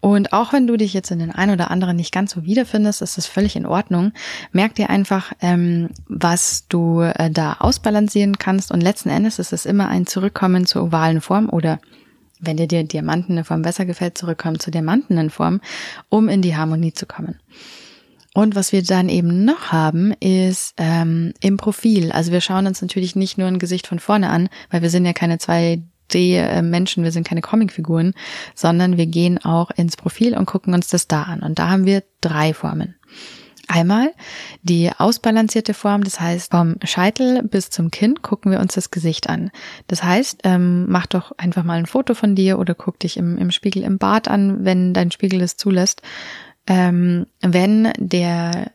Und 0.00 0.32
auch 0.32 0.52
wenn 0.52 0.66
du 0.66 0.76
dich 0.76 0.94
jetzt 0.94 1.12
in 1.12 1.20
den 1.20 1.30
einen 1.30 1.52
oder 1.52 1.70
anderen 1.70 1.94
nicht 1.94 2.12
ganz 2.12 2.32
so 2.32 2.42
wiederfindest, 2.42 3.02
ist 3.02 3.16
das 3.16 3.26
völlig 3.26 3.54
in 3.54 3.64
Ordnung. 3.64 4.10
Merk 4.50 4.74
dir 4.74 4.90
einfach, 4.90 5.32
ähm, 5.40 5.90
was 6.08 6.66
du 6.66 7.02
äh, 7.02 7.30
da 7.30 7.58
ausbalancieren 7.60 8.38
kannst. 8.38 8.72
Und 8.72 8.80
letzten 8.80 9.10
Endes 9.10 9.38
ist 9.38 9.52
es 9.52 9.64
immer 9.64 9.86
ein 9.86 10.08
Zurückkommen 10.08 10.66
zur 10.66 10.82
ovalen 10.82 11.20
Form 11.20 11.48
oder 11.48 11.78
wenn 12.40 12.56
dir 12.56 12.66
die 12.66 12.88
diamantene 12.88 13.44
Form 13.44 13.62
besser 13.62 13.84
gefällt, 13.84 14.18
zurückkommen 14.18 14.58
zur 14.58 14.72
diamantenen 14.72 15.30
Form, 15.30 15.60
um 16.08 16.28
in 16.28 16.42
die 16.42 16.56
Harmonie 16.56 16.94
zu 16.94 17.06
kommen. 17.06 17.38
Und 18.34 18.54
was 18.54 18.72
wir 18.72 18.82
dann 18.82 19.08
eben 19.08 19.44
noch 19.44 19.72
haben, 19.72 20.12
ist 20.20 20.74
ähm, 20.78 21.34
im 21.40 21.58
Profil. 21.58 22.12
Also 22.12 22.32
wir 22.32 22.40
schauen 22.40 22.66
uns 22.66 22.80
natürlich 22.80 23.14
nicht 23.14 23.36
nur 23.36 23.46
ein 23.46 23.58
Gesicht 23.58 23.86
von 23.86 23.98
vorne 23.98 24.30
an, 24.30 24.48
weil 24.70 24.80
wir 24.80 24.90
sind 24.90 25.04
ja 25.04 25.12
keine 25.12 25.36
2D-Menschen, 25.36 27.04
wir 27.04 27.12
sind 27.12 27.28
keine 27.28 27.42
Comicfiguren, 27.42 28.14
sondern 28.54 28.96
wir 28.96 29.06
gehen 29.06 29.44
auch 29.44 29.70
ins 29.70 29.96
Profil 29.96 30.34
und 30.36 30.46
gucken 30.46 30.72
uns 30.72 30.88
das 30.88 31.08
da 31.08 31.24
an. 31.24 31.40
Und 31.40 31.58
da 31.58 31.68
haben 31.68 31.84
wir 31.84 32.02
drei 32.22 32.54
Formen. 32.54 32.94
Einmal 33.68 34.12
die 34.62 34.90
ausbalancierte 34.96 35.72
Form, 35.72 36.02
das 36.02 36.18
heißt 36.18 36.50
vom 36.50 36.76
Scheitel 36.84 37.42
bis 37.42 37.70
zum 37.70 37.90
Kinn 37.90 38.20
gucken 38.20 38.50
wir 38.50 38.60
uns 38.60 38.74
das 38.74 38.90
Gesicht 38.90 39.28
an. 39.28 39.50
Das 39.86 40.02
heißt, 40.02 40.40
ähm, 40.44 40.86
mach 40.88 41.06
doch 41.06 41.32
einfach 41.38 41.62
mal 41.64 41.78
ein 41.78 41.86
Foto 41.86 42.14
von 42.14 42.34
dir 42.34 42.58
oder 42.58 42.74
guck 42.74 42.98
dich 42.98 43.16
im, 43.16 43.38
im 43.38 43.50
Spiegel 43.50 43.82
im 43.82 43.98
Bad 43.98 44.28
an, 44.28 44.64
wenn 44.64 44.92
dein 44.94 45.10
Spiegel 45.10 45.40
es 45.40 45.56
zulässt 45.56 46.02
ähm, 46.66 47.26
wenn 47.40 47.92
der, 47.98 48.70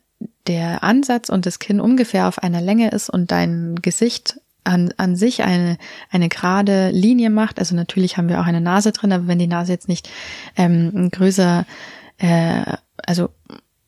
der 0.47 0.83
Ansatz 0.83 1.29
und 1.29 1.45
das 1.45 1.59
Kinn 1.59 1.79
ungefähr 1.79 2.27
auf 2.27 2.39
einer 2.39 2.61
Länge 2.61 2.89
ist 2.91 3.09
und 3.09 3.31
dein 3.31 3.75
Gesicht 3.81 4.39
an, 4.63 4.93
an 4.97 5.15
sich 5.15 5.43
eine, 5.43 5.77
eine 6.09 6.29
gerade 6.29 6.89
Linie 6.89 7.29
macht, 7.29 7.59
also 7.59 7.75
natürlich 7.75 8.17
haben 8.17 8.29
wir 8.29 8.41
auch 8.41 8.45
eine 8.45 8.61
Nase 8.61 8.91
drin, 8.91 9.13
aber 9.13 9.27
wenn 9.27 9.39
die 9.39 9.47
Nase 9.47 9.71
jetzt 9.71 9.87
nicht 9.87 10.09
ähm, 10.57 11.09
größer, 11.11 11.65
äh, 12.17 12.63
also 12.97 13.29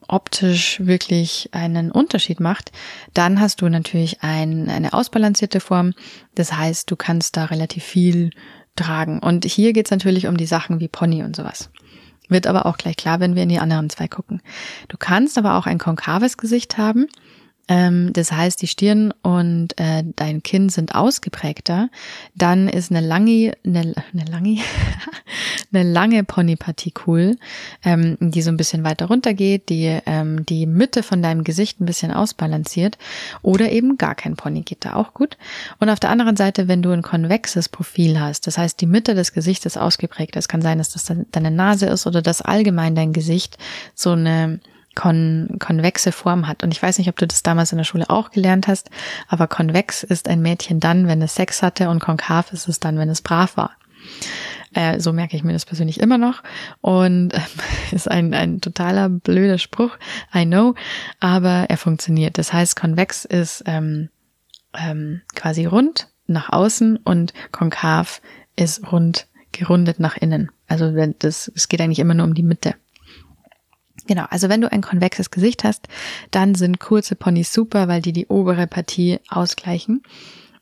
optisch 0.08 0.80
wirklich 0.84 1.50
einen 1.52 1.92
Unterschied 1.92 2.40
macht, 2.40 2.72
dann 3.14 3.40
hast 3.40 3.62
du 3.62 3.70
natürlich 3.70 4.24
ein, 4.24 4.70
eine 4.70 4.94
ausbalancierte 4.94 5.60
Form. 5.60 5.94
Das 6.36 6.54
heißt, 6.54 6.90
du 6.90 6.96
kannst 6.96 7.38
da 7.38 7.46
relativ 7.46 7.84
viel 7.84 8.32
tragen. 8.76 9.20
Und 9.20 9.46
hier 9.46 9.72
geht's 9.74 9.92
natürlich 9.92 10.28
um 10.28 10.38
die 10.38 10.46
Sachen 10.46 10.80
wie 10.80 10.88
Pony 10.88 11.24
und 11.24 11.36
sowas. 11.36 11.70
Wird 12.30 12.48
aber 12.48 12.66
auch 12.66 12.78
gleich 12.78 12.96
klar, 12.96 13.20
wenn 13.20 13.36
wir 13.36 13.44
in 13.44 13.50
die 13.50 13.60
anderen 13.60 13.90
zwei 13.90 14.08
gucken. 14.08 14.42
Du 14.88 14.98
kannst 14.98 15.38
aber 15.38 15.56
auch 15.56 15.66
ein 15.66 15.80
konkaves 15.80 16.38
Gesicht 16.38 16.78
haben. 16.78 17.08
Ähm, 17.70 18.12
das 18.14 18.32
heißt, 18.32 18.62
die 18.62 18.68
Stirn 18.68 19.14
und 19.22 19.80
äh, 19.80 20.04
dein 20.16 20.42
Kinn 20.42 20.70
sind 20.70 20.96
ausgeprägter. 20.96 21.90
Dann 22.36 22.68
ist 22.68 22.92
eine 22.92 23.06
lange, 23.06 23.54
eine, 23.64 23.94
eine 24.12 24.26
lange, 24.30 24.58
eine 25.74 25.84
lange 25.84 26.24
Ponypartie 26.24 26.94
cool, 27.06 27.38
ähm, 27.86 28.18
die 28.20 28.42
so 28.42 28.50
ein 28.50 28.58
bisschen 28.58 28.84
weiter 28.84 29.06
runter 29.06 29.36
geht, 29.36 29.70
die 29.70 30.00
ähm, 30.08 30.46
die 30.48 30.66
Mitte 30.66 31.04
von 31.04 31.22
deinem 31.22 31.44
Gesicht 31.44 31.80
ein 31.80 31.86
bisschen 31.86 32.12
ausbalanciert. 32.12 32.98
Oder 33.44 33.72
eben 33.72 33.98
gar 33.98 34.16
kein 34.16 34.36
Pony 34.36 34.64
geht 34.64 34.84
da 34.84 34.96
auch 34.96 35.14
gut. 35.14 35.38
Und 35.80 35.90
auf 35.90 36.00
der 36.00 36.10
anderen 36.10 36.36
Seite, 36.36 36.68
wenn 36.68 36.82
du 36.82 36.90
ein 36.90 37.04
konvexes 37.04 37.70
Profil 37.70 38.20
hast, 38.20 38.48
das 38.48 38.58
heißt, 38.58 38.82
die 38.82 38.88
Mitte 38.88 39.14
des 39.14 39.32
Gesichtes 39.32 39.78
ausgeprägt. 39.78 40.36
Es 40.36 40.48
kann 40.48 40.64
sein, 40.64 40.80
dass 40.80 40.90
das 40.90 41.14
deine 41.32 41.52
Nase 41.52 41.86
ist 41.86 42.08
oder 42.08 42.24
dass 42.24 42.42
allgemein 42.42 42.96
dein 42.96 43.14
Gesicht 43.14 43.58
so 43.94 44.12
eine 44.12 44.60
kon 45.00 45.56
konvexe 45.60 46.12
Form 46.12 46.46
hat. 46.46 46.62
Und 46.62 46.74
ich 46.74 46.84
weiß 46.84 46.98
nicht, 46.98 47.08
ob 47.08 47.16
du 47.16 47.26
das 47.26 47.42
damals 47.42 47.72
in 47.72 47.78
der 47.78 47.86
Schule 47.86 48.10
auch 48.10 48.32
gelernt 48.32 48.68
hast, 48.68 48.90
aber 49.30 49.48
konvex 49.48 50.04
ist 50.04 50.28
ein 50.28 50.42
Mädchen 50.42 50.82
dann, 50.82 51.08
wenn 51.08 51.22
es 51.22 51.36
Sex 51.36 51.64
hatte 51.64 51.90
und 51.90 52.00
konkav 52.00 52.52
ist 52.52 52.68
es 52.68 52.82
dann, 52.82 52.98
wenn 52.98 53.08
es 53.08 53.22
brav 53.22 53.56
war. 53.56 53.72
Äh, 54.74 55.00
so 55.00 55.14
merke 55.14 55.38
ich 55.38 55.44
mir 55.46 55.54
das 55.54 55.66
persönlich 55.66 56.02
immer 56.02 56.18
noch. 56.18 56.44
Und 56.82 57.34
äh, 57.34 57.40
ist 57.96 58.12
ein, 58.12 58.34
ein 58.34 58.60
totaler 58.60 59.08
blöder 59.08 59.58
Spruch, 59.58 59.98
I 60.36 60.46
know, 60.46 60.76
aber 61.22 61.68
er 61.70 61.78
funktioniert. 61.78 62.38
Das 62.38 62.52
heißt, 62.52 62.76
konvex 62.76 63.24
ist 63.24 63.64
ähm, 63.68 64.10
ähm, 64.78 65.22
quasi 65.34 65.64
rund 65.64 66.10
nach 66.28 66.52
außen 66.52 66.98
und 66.98 67.34
konkav 67.54 68.22
ist 68.58 68.92
rund 68.92 69.28
gerundet 69.54 70.02
nach 70.02 70.18
innen. 70.18 70.52
Also 70.68 70.92
das, 71.20 71.50
es 71.56 71.70
geht 71.70 71.80
eigentlich 71.80 72.00
immer 72.00 72.16
nur 72.16 72.26
um 72.26 72.34
die 72.34 72.44
Mitte. 72.44 72.76
Genau, 74.10 74.26
also 74.32 74.50
wenn 74.50 74.60
du 74.60 74.72
ein 74.72 74.82
konvexes 74.82 75.30
Gesicht 75.30 75.64
hast, 75.64 75.88
dann 76.32 76.56
sind 76.56 76.80
kurze 76.80 77.14
Ponys 77.14 77.54
super, 77.54 77.88
weil 77.88 78.02
die 78.02 78.12
die 78.12 78.26
obere 78.26 78.66
Partie 78.66 79.20
ausgleichen. 79.30 80.02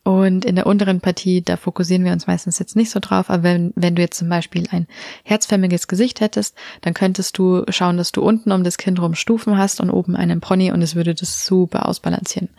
Und 0.04 0.44
in 0.44 0.56
der 0.56 0.68
unteren 0.68 1.00
Partie, 1.00 1.42
da 1.42 1.56
fokussieren 1.56 2.04
wir 2.04 2.12
uns 2.12 2.28
meistens 2.28 2.60
jetzt 2.60 2.76
nicht 2.76 2.90
so 2.90 3.00
drauf, 3.00 3.30
aber 3.30 3.44
wenn, 3.44 3.72
wenn 3.78 3.96
du 3.96 4.02
jetzt 4.02 4.18
zum 4.18 4.28
Beispiel 4.28 4.68
ein 4.72 4.86
herzförmiges 5.24 5.88
Gesicht 5.88 6.20
hättest, 6.20 6.58
dann 6.82 6.94
könntest 6.94 7.38
du 7.38 7.64
schauen, 7.70 7.96
dass 7.96 8.12
du 8.12 8.22
unten 8.22 8.52
um 8.52 8.66
das 8.66 8.78
Kind 8.78 9.00
rum 9.00 9.16
Stufen 9.16 9.58
hast 9.58 9.80
und 9.80 9.92
oben 9.92 10.18
einen 10.18 10.42
Pony 10.42 10.74
und 10.74 10.82
es 10.82 10.96
würde 10.96 11.16
das 11.16 11.46
super 11.46 11.88
ausbalancieren. 11.88 12.50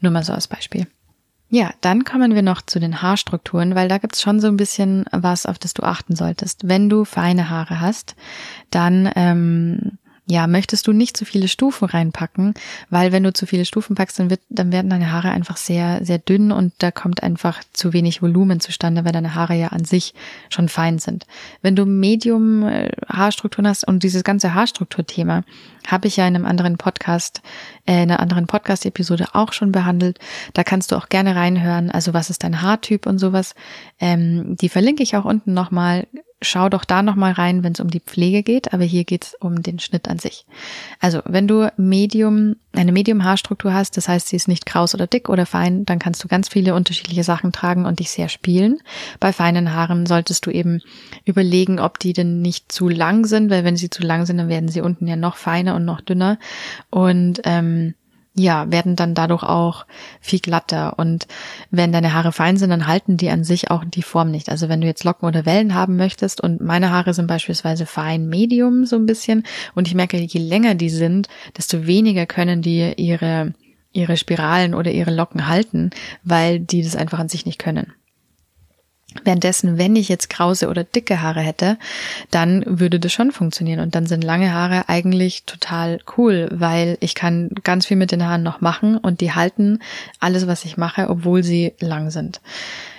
Nur 0.00 0.12
mal 0.12 0.22
so 0.22 0.32
als 0.32 0.46
Beispiel. 0.46 0.86
Ja, 1.48 1.72
dann 1.80 2.04
kommen 2.04 2.36
wir 2.36 2.42
noch 2.42 2.62
zu 2.62 2.78
den 2.78 3.02
Haarstrukturen, 3.02 3.74
weil 3.74 3.88
da 3.88 3.98
gibt's 3.98 4.22
schon 4.22 4.38
so 4.38 4.46
ein 4.46 4.56
bisschen 4.56 5.06
was, 5.10 5.44
auf 5.44 5.58
das 5.58 5.74
du 5.74 5.82
achten 5.82 6.14
solltest. 6.14 6.68
Wenn 6.68 6.88
du 6.88 7.04
feine 7.04 7.50
Haare 7.50 7.80
hast, 7.80 8.14
dann 8.70 9.10
ähm, 9.16 9.98
ja, 10.28 10.48
möchtest 10.48 10.88
du 10.88 10.92
nicht 10.92 11.16
zu 11.16 11.24
viele 11.24 11.46
Stufen 11.46 11.84
reinpacken, 11.84 12.54
weil 12.90 13.12
wenn 13.12 13.22
du 13.22 13.32
zu 13.32 13.46
viele 13.46 13.64
Stufen 13.64 13.94
packst, 13.94 14.18
dann, 14.18 14.28
wird, 14.28 14.40
dann 14.48 14.72
werden 14.72 14.90
deine 14.90 15.12
Haare 15.12 15.30
einfach 15.30 15.56
sehr, 15.56 16.04
sehr 16.04 16.18
dünn 16.18 16.50
und 16.50 16.72
da 16.78 16.90
kommt 16.90 17.22
einfach 17.22 17.62
zu 17.72 17.92
wenig 17.92 18.22
Volumen 18.22 18.58
zustande, 18.58 19.04
weil 19.04 19.12
deine 19.12 19.36
Haare 19.36 19.54
ja 19.54 19.68
an 19.68 19.84
sich 19.84 20.14
schon 20.48 20.68
fein 20.68 20.98
sind. 20.98 21.26
Wenn 21.62 21.76
du 21.76 21.86
Medium 21.86 22.64
äh, 22.64 22.90
Haarstrukturen 23.08 23.68
hast 23.68 23.86
und 23.86 24.02
dieses 24.02 24.24
ganze 24.24 24.54
Haarstrukturthema 24.54 25.44
habe 25.86 26.08
ich 26.08 26.16
ja 26.16 26.26
in 26.26 26.34
einem 26.34 26.46
anderen 26.46 26.76
Podcast, 26.76 27.40
äh, 27.86 28.02
in 28.02 28.10
einer 28.10 28.18
anderen 28.18 28.48
Podcast-Episode 28.48 29.28
auch 29.34 29.52
schon 29.52 29.70
behandelt. 29.70 30.18
Da 30.54 30.64
kannst 30.64 30.90
du 30.90 30.96
auch 30.96 31.08
gerne 31.08 31.36
reinhören. 31.36 31.92
Also 31.92 32.14
was 32.14 32.30
ist 32.30 32.42
dein 32.42 32.62
Haartyp 32.62 33.06
und 33.06 33.20
sowas. 33.20 33.54
Ähm, 34.00 34.56
die 34.56 34.68
verlinke 34.68 35.04
ich 35.04 35.16
auch 35.16 35.24
unten 35.24 35.54
nochmal 35.54 36.08
schau 36.42 36.68
doch 36.68 36.84
da 36.84 37.02
nochmal 37.02 37.32
rein, 37.32 37.64
wenn 37.64 37.72
es 37.72 37.80
um 37.80 37.88
die 37.88 38.00
Pflege 38.00 38.42
geht, 38.42 38.74
aber 38.74 38.84
hier 38.84 39.04
geht 39.04 39.24
es 39.24 39.34
um 39.40 39.62
den 39.62 39.78
Schnitt 39.78 40.06
an 40.06 40.18
sich. 40.18 40.46
Also 41.00 41.22
wenn 41.24 41.48
du 41.48 41.72
Medium, 41.78 42.56
eine 42.72 42.92
Medium-Haarstruktur 42.92 43.72
hast, 43.72 43.96
das 43.96 44.08
heißt, 44.08 44.28
sie 44.28 44.36
ist 44.36 44.46
nicht 44.46 44.66
kraus 44.66 44.94
oder 44.94 45.06
dick 45.06 45.30
oder 45.30 45.46
fein, 45.46 45.86
dann 45.86 45.98
kannst 45.98 46.22
du 46.22 46.28
ganz 46.28 46.48
viele 46.48 46.74
unterschiedliche 46.74 47.24
Sachen 47.24 47.52
tragen 47.52 47.86
und 47.86 48.00
dich 48.00 48.10
sehr 48.10 48.28
spielen. 48.28 48.78
Bei 49.18 49.32
feinen 49.32 49.72
Haaren 49.72 50.04
solltest 50.04 50.44
du 50.44 50.50
eben 50.50 50.82
überlegen, 51.24 51.80
ob 51.80 51.98
die 51.98 52.12
denn 52.12 52.42
nicht 52.42 52.70
zu 52.70 52.88
lang 52.88 53.24
sind, 53.24 53.48
weil 53.50 53.64
wenn 53.64 53.76
sie 53.76 53.88
zu 53.88 54.02
lang 54.02 54.26
sind, 54.26 54.36
dann 54.36 54.48
werden 54.48 54.68
sie 54.68 54.82
unten 54.82 55.06
ja 55.06 55.16
noch 55.16 55.36
feiner 55.36 55.74
und 55.74 55.86
noch 55.86 56.02
dünner. 56.02 56.38
Und 56.90 57.40
ähm, 57.44 57.94
ja, 58.38 58.70
werden 58.70 58.96
dann 58.96 59.14
dadurch 59.14 59.42
auch 59.42 59.86
viel 60.20 60.40
glatter. 60.40 60.98
Und 60.98 61.26
wenn 61.70 61.92
deine 61.92 62.12
Haare 62.12 62.32
fein 62.32 62.58
sind, 62.58 62.70
dann 62.70 62.86
halten 62.86 63.16
die 63.16 63.30
an 63.30 63.44
sich 63.44 63.70
auch 63.70 63.84
die 63.84 64.02
Form 64.02 64.30
nicht. 64.30 64.50
Also 64.50 64.68
wenn 64.68 64.82
du 64.82 64.86
jetzt 64.86 65.04
Locken 65.04 65.26
oder 65.26 65.46
Wellen 65.46 65.74
haben 65.74 65.96
möchtest 65.96 66.42
und 66.42 66.60
meine 66.60 66.90
Haare 66.90 67.14
sind 67.14 67.26
beispielsweise 67.26 67.86
fein 67.86 68.28
medium 68.28 68.84
so 68.84 68.96
ein 68.96 69.06
bisschen 69.06 69.44
und 69.74 69.88
ich 69.88 69.94
merke, 69.94 70.18
je 70.18 70.40
länger 70.40 70.74
die 70.74 70.90
sind, 70.90 71.28
desto 71.56 71.86
weniger 71.86 72.26
können 72.26 72.60
die 72.60 72.92
ihre, 72.96 73.54
ihre 73.92 74.18
Spiralen 74.18 74.74
oder 74.74 74.90
ihre 74.90 75.14
Locken 75.14 75.48
halten, 75.48 75.90
weil 76.22 76.60
die 76.60 76.82
das 76.82 76.94
einfach 76.94 77.18
an 77.18 77.30
sich 77.30 77.46
nicht 77.46 77.58
können. 77.58 77.94
Währenddessen, 79.24 79.78
wenn 79.78 79.96
ich 79.96 80.08
jetzt 80.08 80.30
krause 80.30 80.68
oder 80.68 80.84
dicke 80.84 81.22
Haare 81.22 81.40
hätte, 81.40 81.78
dann 82.30 82.62
würde 82.66 83.00
das 83.00 83.12
schon 83.12 83.32
funktionieren. 83.32 83.80
Und 83.80 83.94
dann 83.94 84.06
sind 84.06 84.24
lange 84.24 84.52
Haare 84.52 84.88
eigentlich 84.88 85.44
total 85.44 85.98
cool, 86.16 86.48
weil 86.52 86.96
ich 87.00 87.14
kann 87.14 87.50
ganz 87.64 87.86
viel 87.86 87.96
mit 87.96 88.12
den 88.12 88.24
Haaren 88.24 88.42
noch 88.42 88.60
machen 88.60 88.96
und 88.96 89.20
die 89.20 89.32
halten 89.32 89.80
alles, 90.20 90.46
was 90.46 90.64
ich 90.64 90.76
mache, 90.76 91.08
obwohl 91.08 91.42
sie 91.42 91.74
lang 91.80 92.10
sind. 92.10 92.40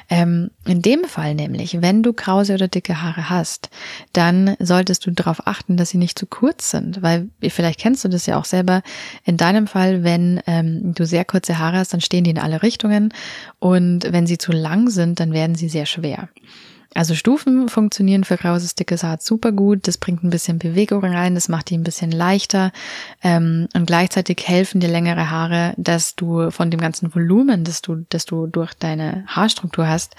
Ähm, 0.09 0.51
in 0.65 0.81
dem 0.81 1.03
Fall 1.03 1.35
nämlich, 1.35 1.81
wenn 1.81 2.01
du 2.03 2.13
krause 2.13 2.53
oder 2.53 2.67
dicke 2.67 3.01
Haare 3.01 3.29
hast, 3.29 3.69
dann 4.13 4.55
solltest 4.59 5.05
du 5.05 5.11
darauf 5.11 5.45
achten, 5.45 5.75
dass 5.75 5.89
sie 5.89 5.97
nicht 5.97 6.17
zu 6.17 6.25
kurz 6.25 6.71
sind, 6.71 7.01
weil 7.01 7.29
vielleicht 7.41 7.79
kennst 7.79 8.05
du 8.05 8.09
das 8.09 8.25
ja 8.25 8.39
auch 8.39 8.45
selber. 8.45 8.81
In 9.25 9.37
deinem 9.37 9.67
Fall, 9.67 10.03
wenn 10.03 10.41
ähm, 10.47 10.93
du 10.93 11.05
sehr 11.05 11.25
kurze 11.25 11.59
Haare 11.59 11.77
hast, 11.77 11.93
dann 11.93 12.01
stehen 12.01 12.23
die 12.23 12.31
in 12.31 12.39
alle 12.39 12.63
Richtungen 12.63 13.13
und 13.59 14.11
wenn 14.11 14.27
sie 14.27 14.37
zu 14.37 14.51
lang 14.51 14.89
sind, 14.89 15.19
dann 15.19 15.33
werden 15.33 15.55
sie 15.55 15.69
sehr 15.69 15.85
schwer. 15.85 16.29
Also 16.97 17.13
Stufen 17.13 17.69
funktionieren 17.69 18.23
für 18.23 18.37
graues, 18.37 18.73
dickes 18.73 19.03
Haar 19.03 19.19
super 19.21 19.51
gut. 19.51 19.87
Das 19.87 19.99
bringt 19.99 20.23
ein 20.23 20.31
bisschen 20.31 20.57
Bewegung 20.57 21.05
rein, 21.05 21.35
das 21.35 21.47
macht 21.47 21.69
die 21.69 21.77
ein 21.77 21.83
bisschen 21.83 22.09
leichter 22.09 22.71
ähm, 23.21 23.67
und 23.75 23.85
gleichzeitig 23.85 24.41
helfen 24.47 24.81
dir 24.81 24.89
längere 24.89 25.29
Haare, 25.29 25.75
dass 25.77 26.15
du 26.15 26.49
von 26.49 26.71
dem 26.71 26.79
ganzen 26.79 27.13
Volumen, 27.13 27.63
das 27.63 27.83
du, 27.83 28.03
das 28.09 28.25
du 28.25 28.47
durch 28.47 28.73
deine 28.73 29.25
Haarstruktur 29.27 29.87
hast, 29.87 30.15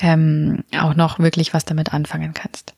ähm, 0.00 0.64
auch 0.76 0.96
noch 0.96 1.20
wirklich 1.20 1.54
was 1.54 1.64
damit 1.64 1.94
anfangen 1.94 2.34
kannst. 2.34 2.74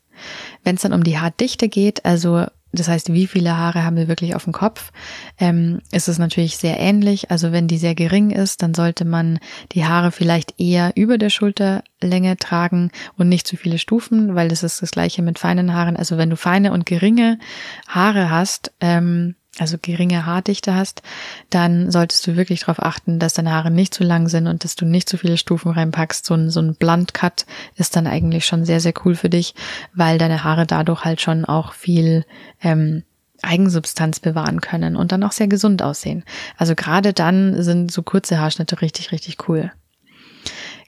Wenn 0.63 0.75
es 0.75 0.83
dann 0.83 0.93
um 0.93 1.03
die 1.03 1.17
Haardichte 1.17 1.69
geht, 1.69 2.05
also 2.05 2.45
das 2.71 2.87
heißt, 2.87 3.13
wie 3.13 3.27
viele 3.27 3.57
Haare 3.57 3.83
haben 3.83 3.97
wir 3.97 4.07
wirklich 4.07 4.35
auf 4.35 4.43
dem 4.43 4.53
Kopf, 4.53 4.91
ähm, 5.39 5.79
ist 5.91 6.07
es 6.07 6.19
natürlich 6.19 6.57
sehr 6.57 6.79
ähnlich. 6.79 7.31
Also 7.31 7.51
wenn 7.51 7.67
die 7.67 7.77
sehr 7.77 7.95
gering 7.95 8.29
ist, 8.29 8.61
dann 8.61 8.73
sollte 8.73 9.05
man 9.05 9.39
die 9.71 9.85
Haare 9.85 10.11
vielleicht 10.11 10.59
eher 10.59 10.91
über 10.95 11.17
der 11.17 11.29
Schulterlänge 11.29 12.37
tragen 12.37 12.91
und 13.17 13.27
nicht 13.27 13.47
zu 13.47 13.57
viele 13.57 13.79
Stufen, 13.79 14.35
weil 14.35 14.49
das 14.49 14.63
ist 14.63 14.81
das 14.81 14.91
gleiche 14.91 15.21
mit 15.21 15.39
feinen 15.39 15.73
Haaren. 15.73 15.97
Also 15.97 16.17
wenn 16.17 16.29
du 16.29 16.37
feine 16.37 16.71
und 16.71 16.85
geringe 16.85 17.39
Haare 17.87 18.29
hast, 18.29 18.71
ähm, 18.81 19.35
also 19.59 19.77
geringe 19.81 20.25
Haardichte 20.25 20.73
hast, 20.73 21.01
dann 21.49 21.91
solltest 21.91 22.25
du 22.25 22.35
wirklich 22.35 22.61
darauf 22.61 22.81
achten, 22.81 23.19
dass 23.19 23.33
deine 23.33 23.51
Haare 23.51 23.71
nicht 23.71 23.93
zu 23.93 24.03
lang 24.03 24.27
sind 24.27 24.47
und 24.47 24.63
dass 24.63 24.75
du 24.75 24.85
nicht 24.85 25.09
zu 25.09 25.17
viele 25.17 25.37
Stufen 25.37 25.71
reinpackst. 25.71 26.25
So 26.25 26.33
ein, 26.33 26.49
so 26.49 26.61
ein 26.61 26.75
Blunt 26.75 27.13
Cut 27.13 27.45
ist 27.75 27.95
dann 27.95 28.07
eigentlich 28.07 28.45
schon 28.45 28.65
sehr, 28.65 28.79
sehr 28.79 28.93
cool 29.05 29.15
für 29.15 29.29
dich, 29.29 29.55
weil 29.93 30.17
deine 30.17 30.43
Haare 30.43 30.65
dadurch 30.65 31.05
halt 31.05 31.21
schon 31.21 31.45
auch 31.45 31.73
viel 31.73 32.25
ähm, 32.61 33.03
Eigensubstanz 33.41 34.19
bewahren 34.19 34.61
können 34.61 34.95
und 34.95 35.11
dann 35.11 35.23
auch 35.23 35.31
sehr 35.31 35.47
gesund 35.47 35.81
aussehen. 35.81 36.23
Also 36.57 36.75
gerade 36.75 37.13
dann 37.13 37.61
sind 37.63 37.91
so 37.91 38.03
kurze 38.03 38.39
Haarschnitte 38.39 38.81
richtig, 38.81 39.11
richtig 39.11 39.47
cool. 39.47 39.71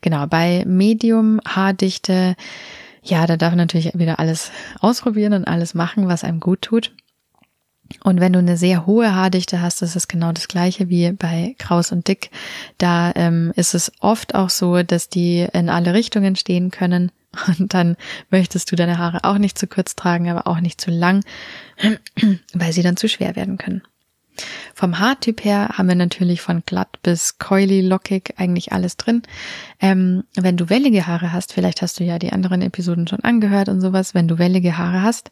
Genau, 0.02 0.26
bei 0.26 0.64
Medium 0.66 1.40
Haardichte, 1.48 2.36
ja, 3.04 3.26
da 3.28 3.38
darf 3.38 3.52
man 3.52 3.60
natürlich 3.60 3.92
wieder 3.94 4.20
alles 4.20 4.52
ausprobieren 4.80 5.34
und 5.34 5.46
alles 5.46 5.74
machen, 5.74 6.08
was 6.08 6.24
einem 6.24 6.40
gut 6.40 6.62
tut. 6.64 6.92
Und 8.04 8.20
wenn 8.20 8.34
du 8.34 8.40
eine 8.40 8.58
sehr 8.58 8.86
hohe 8.86 9.14
Haardichte 9.14 9.62
hast, 9.62 9.82
ist 9.82 10.08
genau 10.08 10.32
das 10.32 10.48
gleiche 10.48 10.90
wie 10.90 11.12
bei 11.12 11.56
Kraus 11.58 11.92
und 11.92 12.08
Dick. 12.08 12.32
Da 12.78 13.12
ähm, 13.16 13.52
ist 13.56 13.74
es 13.74 13.92
oft 14.00 14.36
auch 14.36 14.50
so, 14.50 14.84
dass 14.84 15.10
die 15.10 15.48
in 15.54 15.70
alle 15.70 15.94
Richtungen 15.94 16.36
stehen 16.36 16.72
können. 16.72 17.12
Und 17.48 17.74
dann 17.74 17.96
möchtest 18.30 18.72
du 18.72 18.76
deine 18.76 18.98
Haare 18.98 19.24
auch 19.24 19.38
nicht 19.38 19.58
zu 19.58 19.66
kurz 19.66 19.96
tragen, 19.96 20.30
aber 20.30 20.48
auch 20.48 20.60
nicht 20.60 20.82
zu 20.82 20.92
lang, 20.92 21.24
weil 22.54 22.74
sie 22.74 22.84
dann 22.84 22.98
zu 22.98 23.08
schwer 23.08 23.38
werden 23.38 23.58
können. 23.58 23.84
Vom 24.74 25.00
Haartyp 25.00 25.44
her 25.44 25.70
haben 25.78 25.88
wir 25.88 25.96
natürlich 25.96 26.42
von 26.42 26.64
glatt 26.66 27.00
bis 27.04 27.38
coily, 27.38 27.82
lockig 27.82 28.34
eigentlich 28.38 28.72
alles 28.72 28.98
drin. 28.98 29.24
Ähm, 29.80 30.24
wenn 30.36 30.58
du 30.58 30.70
wellige 30.70 31.08
Haare 31.08 31.32
hast, 31.32 31.54
vielleicht 31.54 31.82
hast 31.82 32.00
du 32.00 32.04
ja 32.04 32.18
die 32.18 32.32
anderen 32.32 32.62
Episoden 32.62 33.08
schon 33.08 33.20
angehört 33.20 33.70
und 33.70 33.82
sowas, 33.82 34.14
wenn 34.14 34.28
du 34.28 34.40
wellige 34.40 34.78
Haare 34.78 35.02
hast, 35.02 35.32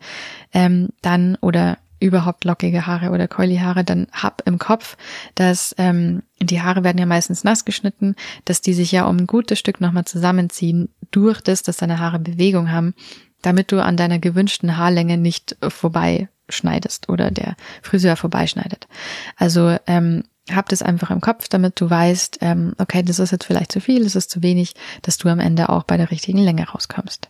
ähm, 0.54 0.90
dann 1.02 1.36
oder 1.42 1.78
überhaupt 2.00 2.46
lockige 2.46 2.88
Haare 2.88 3.12
oder 3.12 3.28
coily 3.28 3.58
Haare, 3.58 3.84
dann 3.84 4.08
hab 4.12 4.42
im 4.46 4.58
Kopf, 4.58 4.98
dass 5.36 5.76
ähm, 5.78 6.24
die 6.42 6.62
Haare 6.62 6.84
werden 6.84 6.98
ja 6.98 7.06
meistens 7.06 7.44
nass 7.44 7.66
geschnitten, 7.66 8.16
dass 8.46 8.62
die 8.62 8.74
sich 8.74 8.92
ja 8.92 9.06
um 9.06 9.18
ein 9.18 9.28
gutes 9.28 9.60
Stück 9.60 9.82
nochmal 9.82 10.06
zusammenziehen 10.06 10.90
durch 11.12 11.42
das, 11.42 11.64
dass 11.64 11.78
deine 11.78 12.00
Haare 12.00 12.20
Bewegung 12.20 12.72
haben, 12.72 12.94
damit 13.42 13.72
du 13.72 13.84
an 13.84 13.98
deiner 13.98 14.20
gewünschten 14.20 14.78
Haarlänge 14.78 15.18
nicht 15.18 15.58
vorbeischneidest 15.62 17.10
oder 17.10 17.32
der 17.32 17.56
Friseur 17.82 18.16
vorbeischneidet. 18.16 18.88
Also 19.38 19.78
ähm, 19.88 20.24
hab 20.52 20.70
das 20.70 20.82
einfach 20.82 21.12
im 21.12 21.22
Kopf, 21.22 21.48
damit 21.48 21.80
du 21.80 21.90
weißt, 21.90 22.40
ähm, 22.42 22.74
okay, 22.78 23.04
das 23.04 23.20
ist 23.20 23.32
jetzt 23.32 23.46
vielleicht 23.46 23.72
zu 23.72 23.82
viel, 23.82 24.04
das 24.04 24.16
ist 24.16 24.30
zu 24.30 24.42
wenig, 24.42 24.74
dass 25.02 25.18
du 25.18 25.30
am 25.30 25.40
Ende 25.40 25.70
auch 25.70 25.84
bei 25.84 25.98
der 25.98 26.12
richtigen 26.12 26.40
Länge 26.40 26.68
rauskommst. 26.68 27.30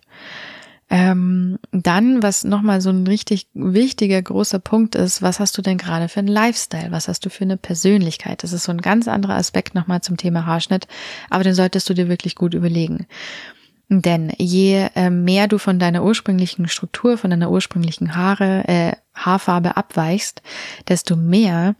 Ähm, 0.89 1.60
dann, 1.71 2.23
was 2.23 2.43
nochmal 2.43 2.82
so 2.82 2.89
ein 2.89 3.06
richtig 3.06 3.47
wichtiger, 3.54 4.21
großer 4.21 4.60
Punkt 4.60 4.95
ist, 4.95 5.21
was 5.21 5.39
hast 5.39 5.58
du 5.58 5.62
denn 5.62 5.78
gerade 5.78 6.10
für 6.10 6.19
einen 6.19 6.28
Lifestyle? 6.28 6.91
Was 6.91 7.08
hast 7.08 7.25
du 7.25 7.30
für 7.30 7.43
eine 7.43 7.58
Persönlichkeit? 7.58 8.41
Das 8.41 8.54
ist 8.54 8.63
so 8.63 8.71
ein 8.71 8.82
ganz 8.82 9.08
anderer 9.08 9.36
Aspekt 9.36 9.75
nochmal 9.75 10.02
zum 10.02 10.17
Thema 10.17 10.45
Haarschnitt, 10.45 10.88
aber 11.30 11.43
den 11.43 11.54
solltest 11.54 11.88
du 11.89 11.93
dir 11.93 12.10
wirklich 12.10 12.36
gut 12.36 12.56
überlegen. 12.56 13.06
Denn 13.89 14.32
je 14.38 14.88
äh, 14.95 15.10
mehr 15.10 15.47
du 15.47 15.58
von 15.58 15.80
deiner 15.80 16.04
ursprünglichen 16.04 16.67
Struktur, 16.67 17.17
von 17.17 17.32
deiner 17.32 17.52
ursprünglichen 17.52 18.15
Haare, 18.15 18.67
äh, 18.67 18.93
Haarfarbe 19.15 19.78
abweichst, 19.78 20.41
desto 20.88 21.15
mehr 21.15 21.75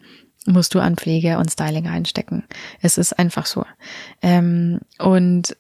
musst 0.46 0.74
du 0.74 0.80
an 0.80 0.96
Pflege 0.96 1.38
und 1.38 1.52
Styling 1.52 1.88
einstecken. 1.88 2.44
Es 2.82 2.98
ist 2.98 3.18
einfach 3.18 3.46
so. 3.46 3.66
Ähm, 4.22 4.80
und 4.98 5.56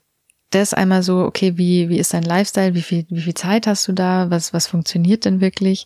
das 0.50 0.74
einmal 0.74 1.04
so, 1.04 1.20
okay, 1.20 1.58
wie, 1.58 1.90
wie 1.90 2.00
ist 2.00 2.14
dein 2.14 2.24
Lifestyle, 2.24 2.74
wie 2.74 2.82
viel, 2.82 3.06
wie 3.10 3.22
viel 3.22 3.36
Zeit 3.36 3.68
hast 3.68 3.88
du 3.88 3.94
da, 3.94 4.32
was, 4.32 4.52
was 4.52 4.68
funktioniert 4.68 5.26
denn 5.26 5.42
wirklich 5.42 5.86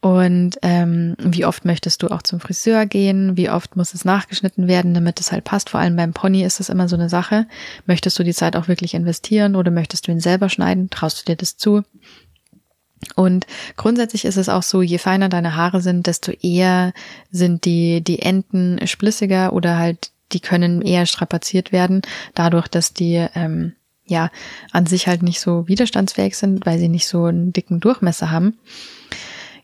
und 0.00 0.56
ähm, 0.62 1.16
wie 1.18 1.44
oft 1.44 1.66
möchtest 1.66 2.02
du 2.02 2.08
auch 2.08 2.22
zum 2.22 2.40
Friseur 2.40 2.86
gehen, 2.86 3.36
wie 3.36 3.50
oft 3.50 3.76
muss 3.76 3.92
es 3.92 4.06
nachgeschnitten 4.06 4.68
werden, 4.68 4.94
damit 4.94 5.20
es 5.20 5.32
halt 5.32 5.44
passt. 5.44 5.70
Vor 5.70 5.80
allem 5.80 5.96
beim 5.96 6.14
Pony 6.14 6.44
ist 6.44 6.60
das 6.60 6.70
immer 6.70 6.88
so 6.88 6.96
eine 6.96 7.10
Sache. 7.10 7.46
Möchtest 7.84 8.18
du 8.18 8.22
die 8.22 8.34
Zeit 8.34 8.56
auch 8.56 8.68
wirklich 8.68 8.94
investieren 8.94 9.54
oder 9.54 9.70
möchtest 9.70 10.06
du 10.08 10.12
ihn 10.12 10.20
selber 10.20 10.48
schneiden? 10.48 10.88
Traust 10.88 11.20
du 11.20 11.32
dir 11.32 11.36
das 11.36 11.58
zu? 11.58 11.82
Und 13.16 13.46
grundsätzlich 13.76 14.24
ist 14.24 14.36
es 14.36 14.48
auch 14.48 14.62
so, 14.62 14.80
je 14.82 14.98
feiner 14.98 15.28
deine 15.28 15.56
Haare 15.56 15.80
sind, 15.80 16.06
desto 16.06 16.32
eher 16.32 16.92
sind 17.30 17.64
die, 17.64 18.02
die 18.02 18.20
Enden 18.20 18.86
splissiger 18.86 19.52
oder 19.52 19.78
halt 19.78 20.10
die 20.32 20.40
können 20.40 20.80
eher 20.80 21.06
strapaziert 21.06 21.72
werden, 21.72 22.02
dadurch, 22.34 22.68
dass 22.68 22.92
die 22.92 23.26
ähm, 23.34 23.72
ja 24.10 24.30
an 24.72 24.86
sich 24.86 25.06
halt 25.06 25.22
nicht 25.22 25.40
so 25.40 25.66
widerstandsfähig 25.66 26.36
sind, 26.36 26.66
weil 26.66 26.78
sie 26.78 26.88
nicht 26.88 27.06
so 27.06 27.24
einen 27.24 27.52
dicken 27.52 27.80
Durchmesser 27.80 28.30
haben. 28.30 28.58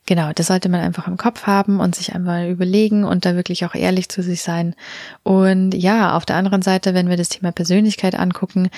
Genau, 0.06 0.30
das 0.32 0.46
sollte 0.46 0.68
man 0.68 0.80
einfach 0.80 1.08
im 1.08 1.16
Kopf 1.16 1.48
haben 1.48 1.80
und 1.80 1.96
sich 1.96 2.14
einmal 2.14 2.48
überlegen 2.48 3.02
und 3.02 3.24
da 3.24 3.34
wirklich 3.34 3.64
auch 3.64 3.74
ehrlich 3.74 4.08
zu 4.08 4.22
sich 4.22 4.40
sein. 4.40 4.76
Und 5.24 5.74
ja, 5.74 6.16
auf 6.16 6.24
der 6.24 6.36
anderen 6.36 6.62
Seite, 6.62 6.94
wenn 6.94 7.08
wir 7.08 7.16
das 7.16 7.28
Thema 7.28 7.50
Persönlichkeit 7.50 8.14
angucken, 8.14 8.70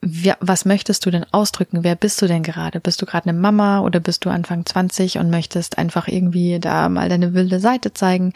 was 0.00 0.64
möchtest 0.64 1.04
du 1.06 1.10
denn 1.10 1.26
ausdrücken? 1.32 1.82
Wer 1.82 1.96
bist 1.96 2.22
du 2.22 2.28
denn 2.28 2.44
gerade? 2.44 2.78
Bist 2.78 3.02
du 3.02 3.06
gerade 3.06 3.28
eine 3.28 3.38
Mama 3.38 3.80
oder 3.80 3.98
bist 3.98 4.24
du 4.24 4.30
Anfang 4.30 4.64
20 4.64 5.18
und 5.18 5.28
möchtest 5.28 5.76
einfach 5.76 6.06
irgendwie 6.06 6.60
da 6.60 6.88
mal 6.88 7.08
deine 7.08 7.34
wilde 7.34 7.58
Seite 7.58 7.92
zeigen? 7.92 8.32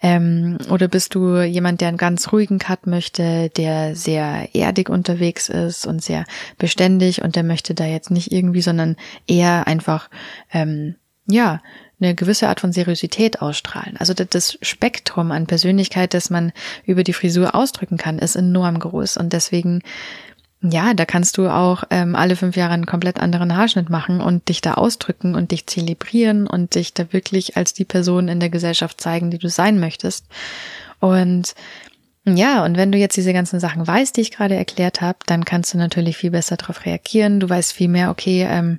Ähm, 0.00 0.58
oder 0.70 0.86
bist 0.86 1.16
du 1.16 1.40
jemand, 1.42 1.80
der 1.80 1.88
einen 1.88 1.96
ganz 1.96 2.32
ruhigen 2.32 2.60
Cut 2.60 2.86
möchte, 2.86 3.50
der 3.56 3.96
sehr 3.96 4.54
erdig 4.54 4.88
unterwegs 4.88 5.48
ist 5.48 5.84
und 5.84 6.00
sehr 6.00 6.24
beständig 6.58 7.22
und 7.22 7.34
der 7.34 7.42
möchte 7.42 7.74
da 7.74 7.86
jetzt 7.86 8.12
nicht 8.12 8.30
irgendwie, 8.30 8.62
sondern 8.62 8.94
eher 9.26 9.66
einfach, 9.66 10.10
ähm, 10.52 10.94
ja, 11.26 11.60
eine 12.00 12.14
gewisse 12.14 12.48
Art 12.48 12.60
von 12.60 12.72
Seriosität 12.72 13.42
ausstrahlen. 13.42 13.96
Also 13.98 14.14
das 14.14 14.58
Spektrum 14.62 15.32
an 15.32 15.46
Persönlichkeit, 15.46 16.14
das 16.14 16.30
man 16.30 16.52
über 16.84 17.04
die 17.04 17.12
Frisur 17.12 17.54
ausdrücken 17.54 17.98
kann, 17.98 18.18
ist 18.18 18.36
enorm 18.36 18.78
groß 18.78 19.18
und 19.18 19.32
deswegen 19.32 19.82
ja, 20.62 20.92
da 20.92 21.06
kannst 21.06 21.38
du 21.38 21.48
auch 21.48 21.84
ähm, 21.90 22.14
alle 22.14 22.36
fünf 22.36 22.54
Jahre 22.54 22.74
einen 22.74 22.84
komplett 22.84 23.18
anderen 23.18 23.56
Haarschnitt 23.56 23.88
machen 23.88 24.20
und 24.20 24.48
dich 24.48 24.60
da 24.60 24.74
ausdrücken 24.74 25.34
und 25.34 25.52
dich 25.52 25.66
zelebrieren 25.66 26.46
und 26.46 26.74
dich 26.74 26.92
da 26.92 27.12
wirklich 27.12 27.56
als 27.56 27.72
die 27.72 27.86
Person 27.86 28.28
in 28.28 28.40
der 28.40 28.50
Gesellschaft 28.50 29.00
zeigen, 29.00 29.30
die 29.30 29.38
du 29.38 29.48
sein 29.48 29.80
möchtest. 29.80 30.26
Und 30.98 31.54
ja, 32.26 32.62
und 32.64 32.76
wenn 32.76 32.92
du 32.92 32.98
jetzt 32.98 33.16
diese 33.16 33.32
ganzen 33.32 33.58
Sachen 33.58 33.86
weißt, 33.86 34.16
die 34.16 34.20
ich 34.20 34.30
gerade 34.30 34.54
erklärt 34.54 35.00
habe, 35.00 35.18
dann 35.26 35.46
kannst 35.46 35.72
du 35.72 35.78
natürlich 35.78 36.18
viel 36.18 36.30
besser 36.30 36.58
darauf 36.58 36.84
reagieren. 36.84 37.40
Du 37.40 37.48
weißt 37.48 37.72
viel 37.72 37.88
mehr, 37.88 38.10
okay, 38.10 38.46
ähm, 38.48 38.78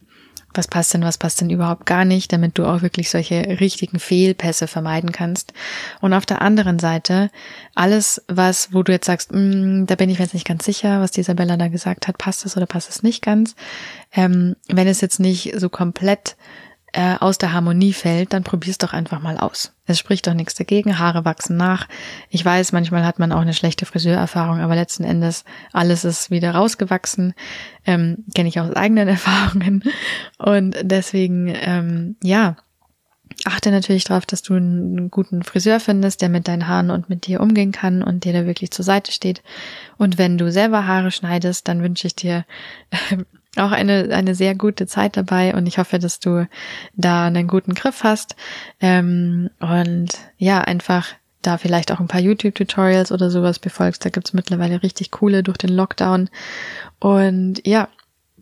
was 0.54 0.68
passt 0.68 0.94
denn, 0.94 1.04
was 1.04 1.18
passt 1.18 1.42
denn 1.42 1.50
überhaupt 1.50 1.86
gar 1.86 2.06
nicht, 2.06 2.32
damit 2.34 2.58
du 2.58 2.66
auch 2.66 2.82
wirklich 2.82 3.10
solche 3.10 3.60
richtigen 3.60 4.00
Fehlpässe 4.00 4.68
vermeiden 4.68 5.12
kannst. 5.12 5.54
Und 6.02 6.14
auf 6.14 6.26
der 6.26 6.42
anderen 6.42 6.80
Seite, 6.80 7.30
alles, 7.76 8.22
was, 8.28 8.74
wo 8.74 8.84
du 8.84 8.92
jetzt 8.92 9.06
sagst, 9.06 9.32
mm, 9.32 9.86
da 9.86 9.96
bin 9.96 10.10
ich 10.10 10.20
mir 10.20 10.26
jetzt 10.26 10.34
nicht 10.34 10.48
ganz 10.48 10.66
sicher, 10.66 11.02
was 11.02 11.12
die 11.12 11.22
Isabella 11.22 11.58
da 11.58 11.68
gesagt 11.68 12.08
hat, 12.08 12.18
passt 12.18 12.46
es 12.46 12.58
oder 12.58 12.66
passt 12.66 12.90
es 12.90 13.04
nicht 13.04 13.22
ganz. 13.22 13.56
Ähm, 14.14 14.56
wenn 14.68 14.88
es 14.88 15.02
jetzt 15.02 15.20
nicht 15.20 15.54
so 15.58 15.70
komplett 15.70 16.36
äh, 16.94 17.16
aus 17.20 17.38
der 17.38 17.54
Harmonie 17.54 17.94
fällt, 17.94 18.34
dann 18.34 18.44
probier's 18.44 18.78
doch 18.78 18.94
einfach 18.94 19.22
mal 19.22 19.38
aus. 19.38 19.74
Es 19.86 20.00
spricht 20.00 20.28
doch 20.28 20.34
nichts 20.34 20.56
dagegen, 20.56 21.00
Haare 21.00 21.26
wachsen 21.26 21.58
nach. 21.58 21.88
Ich 22.30 22.44
weiß, 22.44 22.72
manchmal 22.72 23.06
hat 23.06 23.20
man 23.20 23.32
auch 23.32 23.42
eine 23.42 23.54
schlechte 23.54 23.86
Friseurerfahrung, 23.86 24.60
aber 24.60 24.76
letzten 24.76 25.04
Endes 25.04 25.44
alles 25.72 26.06
ist 26.06 26.32
wieder 26.32 26.52
rausgewachsen. 26.52 27.34
Ähm, 27.86 28.26
Kenne 28.36 28.50
ich 28.50 28.60
aus 28.60 28.76
eigenen 28.76 29.08
Erfahrungen. 29.08 29.84
Und 30.38 30.76
deswegen, 30.82 31.54
ähm, 31.56 32.16
ja, 32.24 32.58
achte 33.46 33.72
natürlich 33.72 34.04
darauf, 34.04 34.26
dass 34.26 34.42
du 34.42 34.56
einen 34.56 35.10
guten 35.10 35.44
Friseur 35.44 35.80
findest, 35.80 36.22
der 36.22 36.30
mit 36.30 36.48
deinen 36.48 36.68
Haaren 36.68 36.92
und 36.92 37.10
mit 37.10 37.28
dir 37.28 37.40
umgehen 37.40 37.72
kann 37.72 38.04
und 38.04 38.26
dir 38.26 38.34
da 38.34 38.46
wirklich 38.46 38.72
zur 38.72 38.86
Seite 38.86 39.12
steht. 39.12 39.42
Und 39.98 40.18
wenn 40.18 40.38
du 40.38 40.52
selber 40.52 40.88
Haare 40.88 41.12
schneidest, 41.12 41.68
dann 41.68 41.82
wünsche 41.82 42.08
ich 42.08 42.16
dir 42.16 42.46
auch 43.58 43.72
eine, 43.72 44.10
eine 44.12 44.36
sehr 44.36 44.56
gute 44.56 44.88
Zeit 44.88 45.18
dabei 45.18 45.54
und 45.56 45.68
ich 45.68 45.78
hoffe, 45.78 46.00
dass 46.00 46.20
du 46.20 46.48
da 46.96 47.26
einen 47.26 47.48
guten 47.48 47.74
Griff 47.74 48.04
hast. 48.04 48.36
Ähm, 48.80 49.50
und 49.60 50.10
ja, 50.38 50.62
einfach 50.62 51.08
da 51.42 51.58
vielleicht 51.58 51.92
auch 51.92 52.00
ein 52.00 52.08
paar 52.08 52.22
YouTube-Tutorials 52.22 53.12
oder 53.12 53.30
sowas 53.30 53.60
befolgst. 53.60 54.06
Da 54.06 54.10
gibt's 54.10 54.34
mittlerweile 54.34 54.84
richtig 54.84 55.12
coole 55.12 55.44
durch 55.44 55.58
den 55.58 55.72
Lockdown. 55.72 56.30
Und 57.00 57.66
ja, 57.66 57.90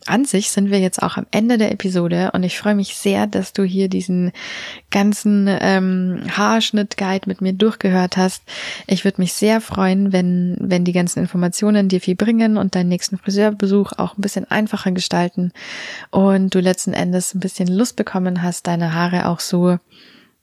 an 0.09 0.25
sich 0.25 0.51
sind 0.51 0.71
wir 0.71 0.79
jetzt 0.79 1.01
auch 1.01 1.17
am 1.17 1.25
Ende 1.31 1.57
der 1.57 1.71
Episode 1.71 2.31
und 2.33 2.43
ich 2.43 2.57
freue 2.57 2.75
mich 2.75 2.95
sehr, 2.95 3.27
dass 3.27 3.53
du 3.53 3.63
hier 3.63 3.89
diesen 3.89 4.31
ganzen 4.91 5.47
ähm, 5.47 6.23
Haarschnitt-Guide 6.29 7.27
mit 7.27 7.41
mir 7.41 7.53
durchgehört 7.53 8.17
hast. 8.17 8.43
Ich 8.87 9.05
würde 9.05 9.21
mich 9.21 9.33
sehr 9.33 9.61
freuen, 9.61 10.11
wenn, 10.11 10.57
wenn 10.59 10.85
die 10.85 10.93
ganzen 10.93 11.19
Informationen 11.19 11.89
dir 11.89 12.01
viel 12.01 12.15
bringen 12.15 12.57
und 12.57 12.75
deinen 12.75 12.89
nächsten 12.89 13.17
Friseurbesuch 13.17 13.93
auch 13.97 14.17
ein 14.17 14.21
bisschen 14.21 14.49
einfacher 14.49 14.91
gestalten 14.91 15.51
und 16.11 16.53
du 16.53 16.59
letzten 16.59 16.93
Endes 16.93 17.33
ein 17.33 17.39
bisschen 17.39 17.67
Lust 17.67 17.95
bekommen 17.95 18.41
hast, 18.41 18.67
deine 18.67 18.93
Haare 18.93 19.27
auch 19.27 19.39
so 19.39 19.77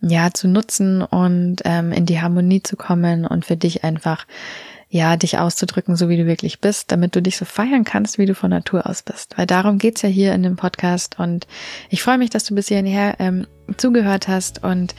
ja 0.01 0.31
zu 0.33 0.49
nutzen 0.49 1.03
und 1.03 1.63
ähm, 1.65 1.93
in 1.93 2.07
die 2.07 2.21
Harmonie 2.21 2.63
zu 2.63 2.77
kommen 2.77 3.27
und 3.27 3.45
für 3.45 3.57
dich 3.57 3.85
einfach 3.85 4.27
ja, 4.89 5.17
dich 5.17 5.39
auszudrücken, 5.39 5.97
so 5.97 6.09
wie 6.09 6.17
du 6.17 6.27
wirklich 6.27 6.61
bist, 6.61 6.93
damit 6.93 7.17
du 7.17 7.23
dich 7.23 7.37
so 7.37 7.45
feiern 7.45 7.85
kannst, 7.85 8.19
wie 8.19 8.27
du 8.27 8.35
von 8.35 8.51
Natur 8.51 8.87
aus 8.89 9.03
bist. 9.03 9.37
Weil 9.37 9.47
darum 9.47 9.79
geht's 9.79 10.03
ja 10.03 10.09
hier 10.09 10.33
in 10.33 10.43
dem 10.43 10.57
Podcast 10.57 11.19
und 11.19 11.47
ich 11.91 12.03
freue 12.03 12.19
mich, 12.19 12.31
dass 12.31 12.45
du 12.45 12.55
bis 12.55 12.69
hierher 12.69 13.17
ähm, 13.19 13.47
zugehört 13.77 14.29
hast 14.29 14.63
und 14.63 14.95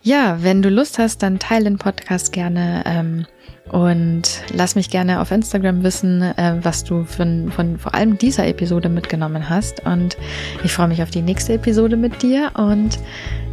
ja, 0.00 0.38
wenn 0.42 0.62
du 0.62 0.68
Lust 0.68 0.98
hast, 0.98 1.22
dann 1.22 1.40
teile 1.40 1.64
den 1.64 1.78
Podcast 1.78 2.32
gerne 2.32 2.84
ähm, 2.86 3.26
und 3.70 4.42
lass 4.54 4.76
mich 4.76 4.90
gerne 4.90 5.20
auf 5.20 5.32
Instagram 5.32 5.82
wissen, 5.82 6.22
äh, 6.22 6.58
was 6.62 6.84
du 6.84 7.04
von, 7.04 7.50
von 7.50 7.78
vor 7.78 7.94
allem 7.94 8.18
dieser 8.18 8.46
Episode 8.46 8.88
mitgenommen 8.88 9.48
hast 9.48 9.84
und 9.84 10.16
ich 10.62 10.72
freue 10.72 10.88
mich 10.88 11.02
auf 11.02 11.10
die 11.10 11.22
nächste 11.22 11.54
Episode 11.54 11.96
mit 11.96 12.22
dir 12.22 12.52
und 12.54 12.98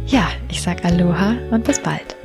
ja, 0.06 0.28
ich 0.48 0.62
sag 0.62 0.84
Aloha 0.84 1.34
und 1.50 1.64
bis 1.64 1.80
bald. 1.80 2.19